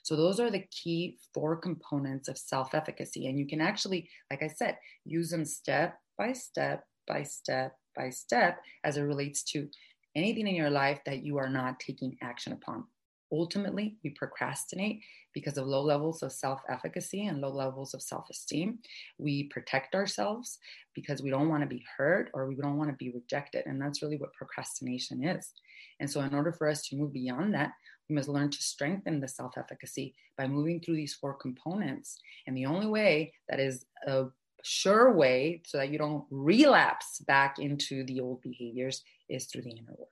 So 0.03 0.17
those 0.17 0.41
are 0.41 0.51
the 0.51 0.65
key 0.71 1.19
four 1.35 1.57
components 1.57 2.29
of 2.29 2.39
self-efficacy. 2.39 3.27
And 3.27 3.39
you 3.39 3.47
can 3.47 3.61
actually, 3.61 4.09
like 4.31 4.43
I 4.43 4.49
said, 4.49 4.77
use 5.05 5.31
them 5.31 5.45
step 5.45 5.99
by 6.19 6.33
step 6.33 6.85
by 7.07 7.23
step 7.23 7.77
by 7.97 8.11
step 8.11 8.59
as 8.85 8.97
it 8.97 9.03
relates 9.03 9.43
to 9.45 9.69
anything 10.15 10.47
in 10.47 10.55
your 10.55 10.71
life 10.71 11.01
that 11.07 11.23
you 11.23 11.39
are 11.39 11.49
not 11.49 11.81
taking 11.81 12.17
action 12.23 12.53
upon. 12.53 12.85
Ultimately, 13.33 13.97
we 14.05 14.11
procrastinate 14.11 15.01
because 15.35 15.59
of 15.59 15.67
low 15.67 15.83
levels 15.83 16.23
of 16.23 16.33
self 16.33 16.61
efficacy 16.69 17.27
and 17.27 17.41
low 17.41 17.51
levels 17.51 17.93
of 17.93 18.01
self 18.01 18.31
esteem. 18.31 18.79
We 19.19 19.49
protect 19.49 19.95
ourselves 19.95 20.59
because 20.95 21.23
we 21.23 21.31
don't 21.31 21.49
want 21.49 21.63
to 21.63 21.69
be 21.69 21.85
hurt 21.97 22.31
or 22.35 22.47
we 22.47 22.55
don't 22.55 22.79
want 22.79 22.91
to 22.91 22.97
be 22.97 23.11
rejected. 23.11 23.65
And 23.67 23.83
that's 23.83 24.01
really 24.01 24.17
what 24.17 24.33
procrastination 24.35 25.27
is. 25.27 25.53
And 25.99 26.09
so, 26.09 26.21
in 26.21 26.35
order 26.35 26.53
for 26.53 26.69
us 26.69 26.87
to 26.89 26.97
move 26.97 27.13
beyond 27.13 27.55
that, 27.55 27.73
we 28.09 28.15
must 28.15 28.29
learn 28.29 28.51
to 28.51 28.63
strengthen 28.63 29.21
the 29.21 29.29
self 29.29 29.59
efficacy 29.59 30.15
by 30.37 30.47
moving 30.47 30.81
through 30.81 30.97
these 30.97 31.15
four 31.15 31.35
components. 31.35 32.19
And 32.47 32.57
the 32.57 32.67
only 32.67 32.87
way 32.87 33.33
that 33.49 33.61
is 33.61 33.87
a 34.07 34.27
sure 34.63 35.13
way 35.13 35.63
so 35.65 35.79
that 35.79 35.91
you 35.91 35.99
don't 35.99 36.25
relapse 36.31 37.21
back 37.21 37.59
into 37.59 38.05
the 38.05 38.21
old 38.21 38.43
behaviors 38.43 39.03
is 39.29 39.47
through 39.47 39.63
the 39.63 39.71
inner 39.71 39.95
work, 39.97 40.09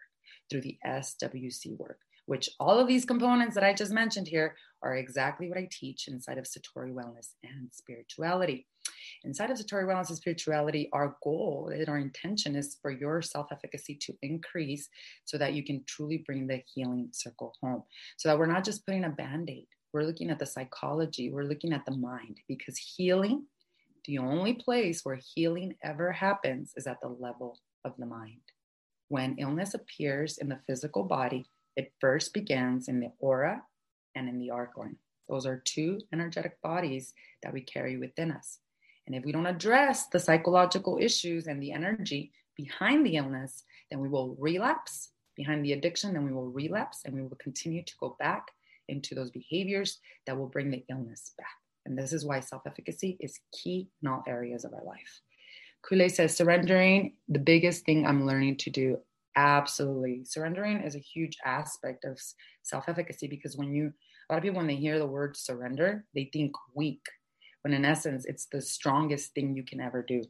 through 0.51 0.63
the 0.63 0.79
SWC 0.87 1.77
work, 1.79 1.99
which 2.27 2.51
all 2.61 2.79
of 2.79 2.89
these 2.89 3.05
components 3.05 3.55
that 3.55 3.65
I 3.65 3.75
just 3.75 3.93
mentioned 3.93 4.29
here 4.29 4.57
are 4.85 4.97
exactly 4.97 5.49
what 5.49 5.59
I 5.59 5.69
teach 5.71 6.07
inside 6.07 6.39
of 6.39 6.45
Satori 6.45 6.93
Wellness 6.93 7.33
and 7.43 7.69
Spirituality. 7.73 8.67
Inside 9.25 9.51
of 9.51 9.59
Satori 9.59 9.87
Wellness 9.87 10.11
and 10.11 10.19
Spirituality, 10.19 10.91
our 10.93 11.17
goal 11.23 11.73
and 11.75 11.89
our 11.89 11.99
intention 11.99 12.55
is 12.55 12.77
for 12.83 12.91
your 12.91 13.23
self 13.23 13.51
efficacy 13.51 13.97
to 14.03 14.15
increase 14.23 14.89
so 15.25 15.39
that 15.39 15.55
you 15.55 15.65
can 15.65 15.83
truly 15.87 16.19
bring 16.19 16.47
the 16.47 16.63
healing 16.73 17.09
circle 17.13 17.55
home. 17.63 17.83
So 18.19 18.29
that 18.29 18.39
we're 18.39 18.47
not 18.47 18.65
just 18.65 18.85
putting 18.85 19.05
a 19.05 19.11
band 19.11 19.49
aid, 19.51 19.67
we're 19.93 20.05
looking 20.05 20.31
at 20.31 20.39
the 20.39 20.47
psychology, 20.47 21.31
we're 21.31 21.45
looking 21.45 21.73
at 21.73 21.87
the 21.87 21.97
mind 21.97 22.41
because 22.47 22.77
healing, 22.77 23.47
the 24.05 24.19
only 24.19 24.53
place 24.53 25.01
where 25.03 25.19
healing 25.35 25.75
ever 25.83 26.13
happens 26.13 26.75
is 26.77 26.87
at 26.87 27.01
the 27.01 27.09
level 27.09 27.59
of 27.85 27.95
the 27.99 28.07
mind. 28.07 28.41
When 29.09 29.37
illness 29.39 29.73
appears 29.75 30.37
in 30.39 30.49
the 30.49 30.61
physical 30.67 31.05
body, 31.05 31.47
it 31.77 31.93
first 32.01 32.35
begins 32.35 32.89
in 32.89 33.01
the 33.01 33.13
aura 33.19 33.63
and 34.15 34.29
in 34.29 34.39
the 34.39 34.51
arcline. 34.51 34.97
Those 35.29 35.47
are 35.47 35.63
two 35.65 36.01
energetic 36.13 36.61
bodies 36.63 37.15
that 37.43 37.53
we 37.53 37.61
carry 37.61 37.97
within 37.97 38.31
us. 38.31 38.59
And 39.07 39.15
if 39.15 39.25
we 39.25 39.33
don't 39.33 39.47
address 39.47 40.07
the 40.07 40.21
psychological 40.21 40.99
issues 41.01 41.47
and 41.47 41.63
the 41.63 41.73
energy 41.73 42.33
behind 42.57 43.05
the 43.05 43.17
illness, 43.17 43.65
then 43.91 44.01
we 44.01 44.09
will 44.09 44.37
relapse 44.39 45.11
behind 45.37 45.65
the 45.65 45.73
addiction, 45.73 46.13
then 46.13 46.25
we 46.25 46.33
will 46.33 46.51
relapse 46.51 47.03
and 47.05 47.15
we 47.15 47.23
will 47.23 47.37
continue 47.43 47.83
to 47.83 47.95
go 47.99 48.17
back 48.19 48.49
into 48.89 49.15
those 49.15 49.31
behaviors 49.31 49.99
that 50.27 50.37
will 50.37 50.47
bring 50.47 50.71
the 50.71 50.85
illness 50.91 51.33
back. 51.37 51.47
And 51.87 51.99
this 51.99 52.13
is 52.13 52.25
why 52.25 52.41
self 52.41 52.63
efficacy 52.67 53.17
is 53.21 53.41
key 53.53 53.89
in 54.03 54.09
all 54.09 54.23
areas 54.27 54.65
of 54.65 54.73
our 54.73 54.85
life. 54.85 55.21
Kule 55.87 56.09
says, 56.09 56.35
surrendering, 56.35 57.15
the 57.29 57.39
biggest 57.39 57.85
thing 57.85 58.07
I'm 58.07 58.27
learning 58.27 58.57
to 58.59 58.71
do. 58.71 58.99
Absolutely. 59.37 60.25
Surrendering 60.25 60.81
is 60.81 60.95
a 60.95 61.01
huge 61.01 61.37
aspect 61.45 62.05
of 62.05 62.21
self 62.63 62.89
efficacy 62.89 63.27
because 63.27 63.57
when 63.57 63.75
you, 63.75 63.93
a 64.29 64.33
lot 64.33 64.39
of 64.39 64.43
people, 64.43 64.59
when 64.59 64.67
they 64.67 64.77
hear 64.77 64.99
the 64.99 65.07
word 65.07 65.37
surrender, 65.37 66.05
they 66.15 66.31
think 66.33 66.53
weak, 66.75 67.05
when 67.63 67.75
in 67.75 67.85
essence, 67.85 68.25
it's 68.27 68.47
the 68.47 68.61
strongest 68.61 69.35
thing 69.35 69.57
you 69.57 69.65
can 69.65 69.81
ever 69.81 70.03
do. 70.03 70.23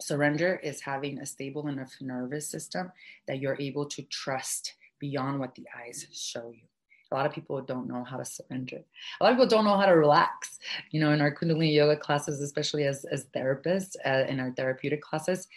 Surrender 0.00 0.60
is 0.62 0.80
having 0.82 1.18
a 1.18 1.26
stable 1.26 1.68
enough 1.68 1.92
nervous 2.00 2.48
system 2.48 2.92
that 3.26 3.40
you're 3.40 3.56
able 3.58 3.86
to 3.86 4.02
trust 4.02 4.74
beyond 5.00 5.40
what 5.40 5.54
the 5.54 5.66
eyes 5.76 6.06
show 6.12 6.50
you. 6.50 6.62
A 7.10 7.14
lot 7.14 7.24
of 7.24 7.32
people 7.32 7.60
don't 7.62 7.88
know 7.88 8.04
how 8.04 8.18
to 8.18 8.24
surrender. 8.24 8.80
A 9.20 9.24
lot 9.24 9.32
of 9.32 9.38
people 9.38 9.48
don't 9.48 9.64
know 9.64 9.78
how 9.78 9.86
to 9.86 9.96
relax. 9.96 10.58
You 10.90 11.00
know, 11.00 11.12
in 11.12 11.22
our 11.22 11.34
Kundalini 11.34 11.74
yoga 11.74 11.96
classes, 11.96 12.42
especially 12.42 12.84
as, 12.84 13.06
as 13.06 13.26
therapists, 13.34 13.96
uh, 14.04 14.26
in 14.28 14.38
our 14.40 14.52
therapeutic 14.52 15.00
classes, 15.00 15.48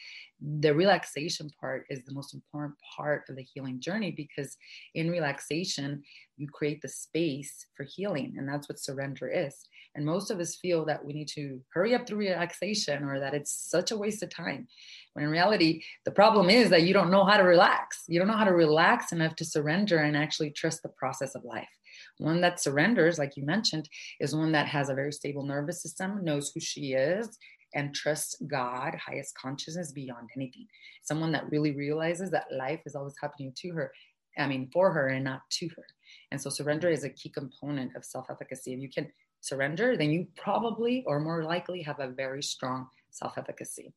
the 0.41 0.73
relaxation 0.73 1.51
part 1.59 1.85
is 1.89 2.03
the 2.03 2.13
most 2.13 2.33
important 2.33 2.75
part 2.95 3.25
of 3.29 3.35
the 3.35 3.43
healing 3.43 3.79
journey 3.79 4.11
because 4.11 4.57
in 4.95 5.11
relaxation, 5.11 6.01
you 6.37 6.47
create 6.47 6.81
the 6.81 6.87
space 6.87 7.67
for 7.75 7.83
healing. 7.83 8.33
And 8.37 8.49
that's 8.49 8.67
what 8.67 8.79
surrender 8.79 9.27
is. 9.27 9.55
And 9.93 10.05
most 10.05 10.31
of 10.31 10.39
us 10.39 10.55
feel 10.55 10.85
that 10.85 11.03
we 11.03 11.13
need 11.13 11.27
to 11.29 11.61
hurry 11.73 11.93
up 11.93 12.07
through 12.07 12.19
relaxation 12.19 13.03
or 13.03 13.19
that 13.19 13.35
it's 13.35 13.51
such 13.51 13.91
a 13.91 13.97
waste 13.97 14.23
of 14.23 14.29
time. 14.29 14.67
When 15.13 15.25
in 15.25 15.31
reality, 15.31 15.83
the 16.05 16.11
problem 16.11 16.49
is 16.49 16.69
that 16.69 16.83
you 16.83 16.93
don't 16.93 17.11
know 17.11 17.25
how 17.25 17.37
to 17.37 17.43
relax. 17.43 18.03
You 18.07 18.17
don't 18.17 18.27
know 18.27 18.37
how 18.37 18.45
to 18.45 18.53
relax 18.53 19.11
enough 19.11 19.35
to 19.35 19.45
surrender 19.45 19.99
and 19.99 20.17
actually 20.17 20.51
trust 20.51 20.81
the 20.81 20.89
process 20.89 21.35
of 21.35 21.43
life. 21.43 21.69
One 22.17 22.41
that 22.41 22.59
surrenders, 22.59 23.19
like 23.19 23.35
you 23.35 23.45
mentioned, 23.45 23.89
is 24.19 24.35
one 24.35 24.53
that 24.53 24.67
has 24.67 24.89
a 24.89 24.95
very 24.95 25.11
stable 25.11 25.43
nervous 25.43 25.81
system, 25.83 26.23
knows 26.23 26.51
who 26.53 26.59
she 26.59 26.93
is, 26.93 27.37
and 27.73 27.93
trusts 27.93 28.35
God, 28.47 28.95
highest 28.95 29.35
consciousness 29.37 29.91
beyond 29.91 30.29
anything. 30.35 30.67
Someone 31.03 31.31
that 31.31 31.49
really 31.51 31.71
realizes 31.71 32.31
that 32.31 32.51
life 32.51 32.81
is 32.85 32.95
always 32.95 33.15
happening 33.21 33.53
to 33.57 33.71
her, 33.71 33.91
I 34.37 34.47
mean, 34.47 34.69
for 34.71 34.91
her 34.91 35.07
and 35.07 35.23
not 35.23 35.41
to 35.51 35.69
her. 35.69 35.85
And 36.31 36.41
so 36.41 36.49
surrender 36.49 36.89
is 36.89 37.03
a 37.03 37.09
key 37.09 37.29
component 37.29 37.95
of 37.95 38.05
self 38.05 38.29
efficacy. 38.29 38.73
If 38.73 38.79
you 38.79 38.89
can 38.89 39.11
surrender, 39.41 39.97
then 39.97 40.11
you 40.11 40.27
probably 40.37 41.03
or 41.07 41.19
more 41.19 41.43
likely 41.43 41.81
have 41.83 41.99
a 41.99 42.07
very 42.07 42.43
strong 42.43 42.87
self 43.09 43.37
efficacy. 43.37 43.93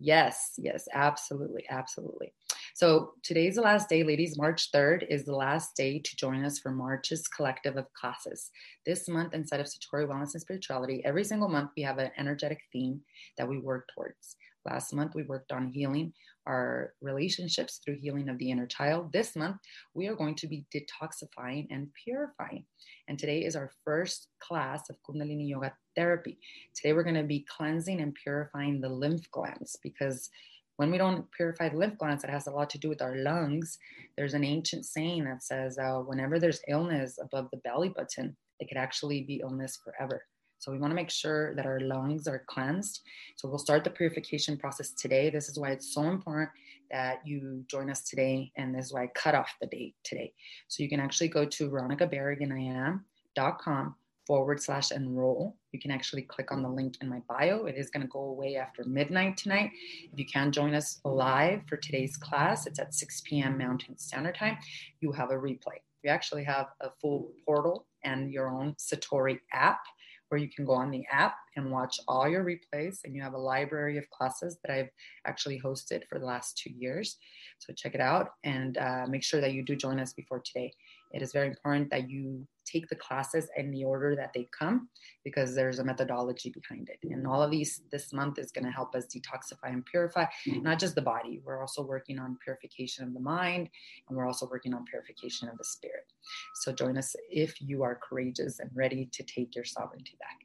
Yes, 0.00 0.52
yes, 0.58 0.86
absolutely, 0.92 1.64
absolutely. 1.70 2.32
So 2.78 3.14
today's 3.24 3.56
the 3.56 3.62
last 3.62 3.88
day, 3.88 4.04
ladies. 4.04 4.38
March 4.38 4.70
3rd 4.70 5.04
is 5.10 5.24
the 5.24 5.34
last 5.34 5.74
day 5.74 5.98
to 5.98 6.14
join 6.14 6.44
us 6.44 6.60
for 6.60 6.70
March's 6.70 7.26
collective 7.26 7.76
of 7.76 7.92
classes. 7.92 8.52
This 8.86 9.08
month, 9.08 9.34
inside 9.34 9.58
of 9.58 9.66
Satori 9.66 10.06
Wellness 10.06 10.34
and 10.34 10.40
Spirituality, 10.40 11.02
every 11.04 11.24
single 11.24 11.48
month 11.48 11.72
we 11.76 11.82
have 11.82 11.98
an 11.98 12.12
energetic 12.16 12.60
theme 12.72 13.00
that 13.36 13.48
we 13.48 13.58
work 13.58 13.88
towards. 13.92 14.36
Last 14.64 14.94
month, 14.94 15.16
we 15.16 15.24
worked 15.24 15.50
on 15.50 15.72
healing 15.72 16.12
our 16.46 16.94
relationships 17.02 17.80
through 17.84 17.98
healing 17.98 18.28
of 18.28 18.38
the 18.38 18.48
inner 18.48 18.66
child. 18.66 19.12
This 19.12 19.34
month, 19.34 19.56
we 19.94 20.06
are 20.06 20.14
going 20.14 20.36
to 20.36 20.46
be 20.46 20.64
detoxifying 20.72 21.66
and 21.70 21.88
purifying. 22.04 22.64
And 23.08 23.18
today 23.18 23.44
is 23.44 23.56
our 23.56 23.72
first 23.84 24.28
class 24.38 24.88
of 24.88 24.98
Kundalini 25.02 25.48
Yoga 25.48 25.72
therapy. 25.96 26.38
Today, 26.76 26.92
we're 26.92 27.02
going 27.02 27.16
to 27.16 27.24
be 27.24 27.44
cleansing 27.56 28.00
and 28.00 28.14
purifying 28.14 28.80
the 28.80 28.88
lymph 28.88 29.28
glands 29.32 29.76
because 29.82 30.30
when 30.78 30.90
we 30.92 30.96
don't 30.96 31.30
purify 31.32 31.68
the 31.68 31.76
lymph 31.76 31.98
glands, 31.98 32.22
it 32.22 32.30
has 32.30 32.46
a 32.46 32.52
lot 32.52 32.70
to 32.70 32.78
do 32.78 32.88
with 32.88 33.02
our 33.02 33.16
lungs. 33.16 33.78
There's 34.16 34.34
an 34.34 34.44
ancient 34.44 34.86
saying 34.86 35.24
that 35.24 35.42
says, 35.42 35.76
uh, 35.76 35.96
whenever 35.96 36.38
there's 36.38 36.60
illness 36.68 37.18
above 37.20 37.48
the 37.50 37.56
belly 37.58 37.88
button, 37.88 38.36
it 38.60 38.68
could 38.68 38.78
actually 38.78 39.22
be 39.22 39.40
illness 39.42 39.76
forever. 39.82 40.24
So 40.60 40.70
we 40.70 40.78
want 40.78 40.92
to 40.92 40.94
make 40.94 41.10
sure 41.10 41.52
that 41.56 41.66
our 41.66 41.80
lungs 41.80 42.28
are 42.28 42.44
cleansed. 42.46 43.00
So 43.34 43.48
we'll 43.48 43.58
start 43.58 43.82
the 43.82 43.90
purification 43.90 44.56
process 44.56 44.92
today. 44.92 45.30
This 45.30 45.48
is 45.48 45.58
why 45.58 45.70
it's 45.70 45.92
so 45.92 46.02
important 46.02 46.50
that 46.92 47.26
you 47.26 47.64
join 47.68 47.90
us 47.90 48.02
today. 48.02 48.52
And 48.56 48.72
this 48.72 48.86
is 48.86 48.92
why 48.92 49.02
I 49.02 49.08
cut 49.16 49.34
off 49.34 49.52
the 49.60 49.66
date 49.66 49.96
today. 50.04 50.32
So 50.68 50.84
you 50.84 50.88
can 50.88 51.00
actually 51.00 51.28
go 51.28 51.44
to 51.44 51.70
veronicabarraganiam.com 51.70 53.94
forward 54.28 54.62
slash 54.62 54.92
enroll. 54.92 55.56
You 55.72 55.78
can 55.78 55.90
actually 55.90 56.22
click 56.22 56.50
on 56.50 56.62
the 56.62 56.68
link 56.68 56.96
in 57.00 57.08
my 57.08 57.20
bio. 57.28 57.66
It 57.66 57.76
is 57.76 57.90
going 57.90 58.02
to 58.02 58.08
go 58.08 58.20
away 58.20 58.56
after 58.56 58.84
midnight 58.84 59.36
tonight. 59.36 59.70
If 60.12 60.18
you 60.18 60.26
can 60.26 60.50
join 60.50 60.74
us 60.74 61.00
live 61.04 61.60
for 61.68 61.76
today's 61.76 62.16
class, 62.16 62.66
it's 62.66 62.78
at 62.78 62.94
6 62.94 63.22
p.m. 63.26 63.58
Mountain 63.58 63.98
Standard 63.98 64.36
Time. 64.36 64.56
You 65.00 65.12
have 65.12 65.30
a 65.30 65.34
replay. 65.34 65.80
You 66.02 66.10
actually 66.10 66.44
have 66.44 66.68
a 66.80 66.90
full 67.00 67.32
portal 67.44 67.86
and 68.04 68.30
your 68.30 68.48
own 68.48 68.74
Satori 68.74 69.40
app 69.52 69.80
where 70.28 70.40
you 70.40 70.48
can 70.48 70.64
go 70.64 70.72
on 70.72 70.90
the 70.90 71.04
app 71.10 71.36
and 71.56 71.70
watch 71.70 71.98
all 72.06 72.28
your 72.28 72.44
replays. 72.44 72.98
And 73.04 73.14
you 73.14 73.22
have 73.22 73.32
a 73.32 73.38
library 73.38 73.98
of 73.98 74.08
classes 74.10 74.58
that 74.62 74.72
I've 74.72 74.90
actually 75.26 75.60
hosted 75.60 76.02
for 76.08 76.18
the 76.18 76.26
last 76.26 76.58
two 76.58 76.70
years. 76.70 77.16
So 77.58 77.72
check 77.72 77.94
it 77.94 78.00
out 78.00 78.30
and 78.44 78.76
uh, 78.78 79.06
make 79.08 79.24
sure 79.24 79.40
that 79.40 79.52
you 79.52 79.62
do 79.62 79.74
join 79.74 79.98
us 79.98 80.12
before 80.12 80.40
today. 80.40 80.72
It 81.12 81.22
is 81.22 81.32
very 81.32 81.48
important 81.48 81.90
that 81.90 82.08
you 82.10 82.46
take 82.70 82.88
the 82.88 82.96
classes 82.96 83.48
in 83.56 83.70
the 83.70 83.84
order 83.84 84.14
that 84.14 84.32
they 84.34 84.46
come 84.56 84.88
because 85.24 85.54
there's 85.54 85.78
a 85.78 85.84
methodology 85.84 86.50
behind 86.50 86.90
it. 86.90 86.98
And 87.10 87.26
all 87.26 87.42
of 87.42 87.50
these 87.50 87.82
this 87.90 88.12
month 88.12 88.38
is 88.38 88.52
going 88.52 88.64
to 88.64 88.70
help 88.70 88.94
us 88.94 89.06
detoxify 89.06 89.72
and 89.72 89.84
purify 89.86 90.26
not 90.46 90.78
just 90.78 90.94
the 90.94 91.02
body. 91.02 91.40
We're 91.44 91.60
also 91.60 91.82
working 91.82 92.18
on 92.18 92.38
purification 92.44 93.04
of 93.04 93.14
the 93.14 93.20
mind 93.20 93.70
and 94.08 94.16
we're 94.16 94.26
also 94.26 94.48
working 94.50 94.74
on 94.74 94.84
purification 94.84 95.48
of 95.48 95.56
the 95.56 95.64
spirit. 95.64 96.12
So 96.54 96.72
join 96.72 96.98
us 96.98 97.16
if 97.30 97.60
you 97.60 97.82
are 97.82 97.98
courageous 98.06 98.58
and 98.58 98.70
ready 98.74 99.08
to 99.12 99.22
take 99.22 99.54
your 99.54 99.64
sovereignty 99.64 100.16
back. 100.20 100.38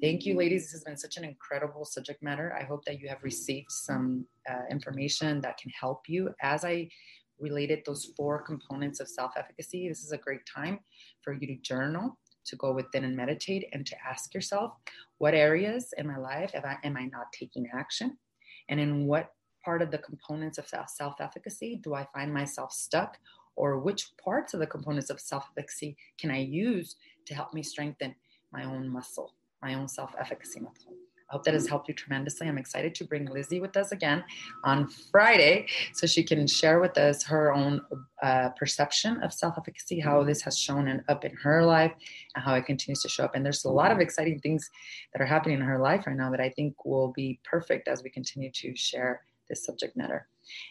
Thank 0.00 0.26
you, 0.26 0.36
ladies. 0.36 0.64
This 0.64 0.72
has 0.72 0.84
been 0.84 0.96
such 0.96 1.16
an 1.16 1.24
incredible 1.24 1.84
subject 1.84 2.22
matter. 2.22 2.56
I 2.58 2.64
hope 2.64 2.84
that 2.86 3.00
you 3.00 3.08
have 3.08 3.22
received 3.22 3.70
some 3.70 4.24
uh, 4.50 4.62
information 4.70 5.40
that 5.42 5.58
can 5.58 5.70
help 5.78 6.08
you 6.08 6.34
as 6.42 6.64
I 6.64 6.88
related 7.40 7.82
those 7.84 8.12
four 8.16 8.42
components 8.42 9.00
of 9.00 9.08
self 9.08 9.32
efficacy, 9.36 9.88
this 9.88 10.04
is 10.04 10.12
a 10.12 10.18
great 10.18 10.44
time 10.46 10.80
for 11.22 11.32
you 11.32 11.46
to 11.46 11.56
journal, 11.56 12.18
to 12.46 12.56
go 12.56 12.72
within 12.72 13.04
and 13.04 13.16
meditate, 13.16 13.68
and 13.72 13.86
to 13.86 13.96
ask 14.06 14.34
yourself 14.34 14.72
what 15.18 15.34
areas 15.34 15.92
in 15.98 16.06
my 16.06 16.16
life 16.16 16.52
am 16.54 16.64
I, 16.64 16.76
am 16.84 16.96
I 16.96 17.04
not 17.06 17.32
taking 17.32 17.66
action? 17.74 18.16
And 18.68 18.80
in 18.80 19.06
what 19.06 19.32
part 19.64 19.82
of 19.82 19.90
the 19.90 19.98
components 19.98 20.58
of 20.58 20.66
self 20.68 21.20
efficacy 21.20 21.80
do 21.82 21.94
I 21.94 22.06
find 22.14 22.32
myself 22.32 22.72
stuck? 22.72 23.18
Or 23.56 23.78
which 23.78 24.16
parts 24.22 24.54
of 24.54 24.60
the 24.60 24.66
components 24.66 25.10
of 25.10 25.20
self 25.20 25.46
efficacy 25.56 25.96
can 26.18 26.30
I 26.30 26.38
use 26.38 26.96
to 27.26 27.34
help 27.34 27.52
me 27.52 27.62
strengthen 27.62 28.14
my 28.52 28.64
own 28.64 28.88
muscle, 28.88 29.34
my 29.62 29.74
own 29.74 29.88
self 29.88 30.14
efficacy 30.18 30.60
muscle? 30.60 30.94
I 31.30 31.34
hope 31.34 31.44
that 31.44 31.54
has 31.54 31.68
helped 31.68 31.88
you 31.88 31.94
tremendously. 31.94 32.48
I'm 32.48 32.58
excited 32.58 32.94
to 32.96 33.04
bring 33.04 33.26
Lizzie 33.26 33.60
with 33.60 33.76
us 33.76 33.92
again 33.92 34.24
on 34.64 34.88
Friday 35.12 35.68
so 35.92 36.06
she 36.06 36.24
can 36.24 36.44
share 36.48 36.80
with 36.80 36.98
us 36.98 37.22
her 37.22 37.52
own 37.52 37.80
uh, 38.22 38.48
perception 38.50 39.22
of 39.22 39.32
self 39.32 39.54
efficacy, 39.56 40.00
how 40.00 40.24
this 40.24 40.42
has 40.42 40.58
shown 40.58 41.02
up 41.08 41.24
in 41.24 41.34
her 41.36 41.64
life, 41.64 41.92
and 42.34 42.44
how 42.44 42.54
it 42.54 42.66
continues 42.66 43.00
to 43.02 43.08
show 43.08 43.24
up. 43.24 43.36
And 43.36 43.44
there's 43.44 43.64
a 43.64 43.70
lot 43.70 43.92
of 43.92 44.00
exciting 44.00 44.40
things 44.40 44.68
that 45.12 45.22
are 45.22 45.26
happening 45.26 45.58
in 45.58 45.64
her 45.64 45.78
life 45.78 46.06
right 46.06 46.16
now 46.16 46.30
that 46.30 46.40
I 46.40 46.50
think 46.50 46.84
will 46.84 47.12
be 47.12 47.38
perfect 47.44 47.86
as 47.86 48.02
we 48.02 48.10
continue 48.10 48.50
to 48.50 48.74
share 48.74 49.22
this 49.48 49.66
subject 49.66 49.96
matter. 49.96 50.28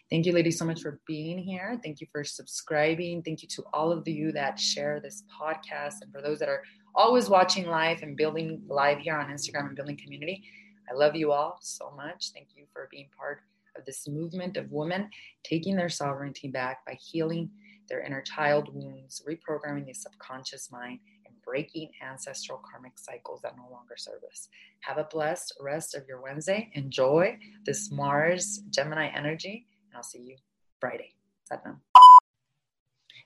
Thank 0.09 0.25
you, 0.25 0.33
ladies, 0.33 0.57
so 0.57 0.65
much 0.65 0.81
for 0.81 0.99
being 1.05 1.37
here. 1.37 1.79
Thank 1.83 2.01
you 2.01 2.07
for 2.11 2.23
subscribing. 2.23 3.21
Thank 3.21 3.43
you 3.43 3.47
to 3.49 3.63
all 3.73 3.91
of 3.91 4.07
you 4.07 4.31
that 4.31 4.59
share 4.59 4.99
this 4.99 5.23
podcast 5.39 5.95
and 6.01 6.11
for 6.11 6.21
those 6.21 6.39
that 6.39 6.49
are 6.49 6.63
always 6.95 7.29
watching 7.29 7.67
live 7.67 8.01
and 8.01 8.17
building 8.17 8.63
live 8.67 8.99
here 8.99 9.15
on 9.15 9.29
Instagram 9.29 9.67
and 9.67 9.75
building 9.75 9.97
community. 9.97 10.43
I 10.89 10.95
love 10.95 11.15
you 11.15 11.31
all 11.31 11.59
so 11.61 11.91
much. 11.95 12.31
Thank 12.31 12.49
you 12.55 12.65
for 12.73 12.87
being 12.91 13.07
part 13.17 13.41
of 13.77 13.85
this 13.85 14.07
movement 14.07 14.57
of 14.57 14.71
women 14.71 15.09
taking 15.43 15.75
their 15.75 15.89
sovereignty 15.89 16.47
back 16.47 16.85
by 16.85 16.93
healing 16.93 17.49
their 17.87 18.01
inner 18.01 18.21
child 18.21 18.69
wounds, 18.73 19.21
reprogramming 19.27 19.85
the 19.85 19.93
subconscious 19.93 20.71
mind, 20.71 20.99
and 21.25 21.35
breaking 21.43 21.89
ancestral 22.07 22.61
karmic 22.69 22.97
cycles 22.97 23.41
that 23.41 23.57
no 23.57 23.67
longer 23.71 23.95
serve 23.97 24.23
us. 24.31 24.49
Have 24.81 24.97
a 24.97 25.05
blessed 25.05 25.55
rest 25.59 25.95
of 25.95 26.07
your 26.07 26.21
Wednesday. 26.21 26.69
Enjoy 26.73 27.37
this 27.65 27.91
Mars 27.91 28.61
Gemini 28.69 29.07
energy, 29.07 29.65
and 29.89 29.97
I'll 29.97 30.03
see 30.03 30.21
you 30.21 30.35
Friday. 30.79 31.13
Satnam. 31.51 31.77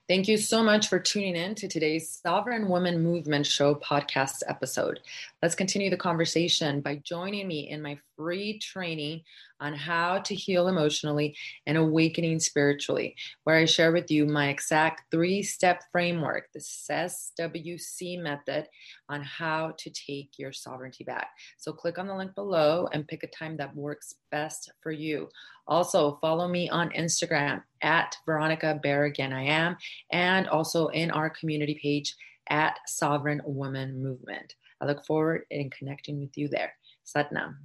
Thank 0.09 0.27
you 0.27 0.35
so 0.35 0.61
much 0.61 0.89
for 0.89 0.99
tuning 0.99 1.37
in 1.37 1.55
to 1.55 1.67
today's 1.69 2.19
Sovereign 2.21 2.67
Woman 2.67 3.01
Movement 3.01 3.45
Show 3.45 3.75
podcast 3.75 4.43
episode. 4.49 4.99
Let's 5.41 5.55
continue 5.55 5.89
the 5.89 5.95
conversation 5.95 6.81
by 6.81 6.97
joining 7.05 7.47
me 7.47 7.69
in 7.69 7.81
my 7.81 7.97
free 8.23 8.57
training 8.57 9.21
on 9.59 9.73
how 9.73 10.17
to 10.19 10.33
heal 10.33 10.69
emotionally 10.69 11.35
and 11.67 11.77
awakening 11.77 12.39
spiritually, 12.39 13.17
where 13.43 13.57
I 13.57 13.65
share 13.65 13.91
with 13.91 14.09
you 14.09 14.25
my 14.25 14.47
exact 14.47 15.11
three 15.11 15.43
step 15.43 15.83
framework, 15.91 16.47
the 16.53 16.59
SWC 16.59 18.21
method, 18.21 18.69
on 19.09 19.21
how 19.23 19.73
to 19.77 19.89
take 19.89 20.39
your 20.39 20.53
sovereignty 20.53 21.03
back. 21.03 21.31
So 21.57 21.73
click 21.73 21.97
on 21.97 22.07
the 22.07 22.15
link 22.15 22.33
below 22.33 22.87
and 22.93 23.07
pick 23.07 23.23
a 23.23 23.27
time 23.27 23.57
that 23.57 23.75
works 23.75 24.15
best 24.31 24.71
for 24.81 24.93
you. 24.93 25.27
Also, 25.67 26.17
follow 26.21 26.47
me 26.47 26.69
on 26.69 26.91
Instagram 26.91 27.61
at 27.81 28.15
Veronica 28.25 28.79
Barragan 28.83 29.33
I 29.33 29.43
am, 29.43 29.75
and 30.13 30.47
also 30.47 30.87
in 30.87 31.11
our 31.11 31.29
community 31.29 31.77
page 31.81 32.15
at 32.49 32.79
Sovereign 32.87 33.41
Woman 33.43 34.01
Movement. 34.01 34.55
I 34.79 34.85
look 34.85 35.05
forward 35.05 35.43
in 35.51 35.69
connecting 35.69 36.21
with 36.21 36.37
you 36.37 36.47
there. 36.47 36.73
Satnam. 37.05 37.55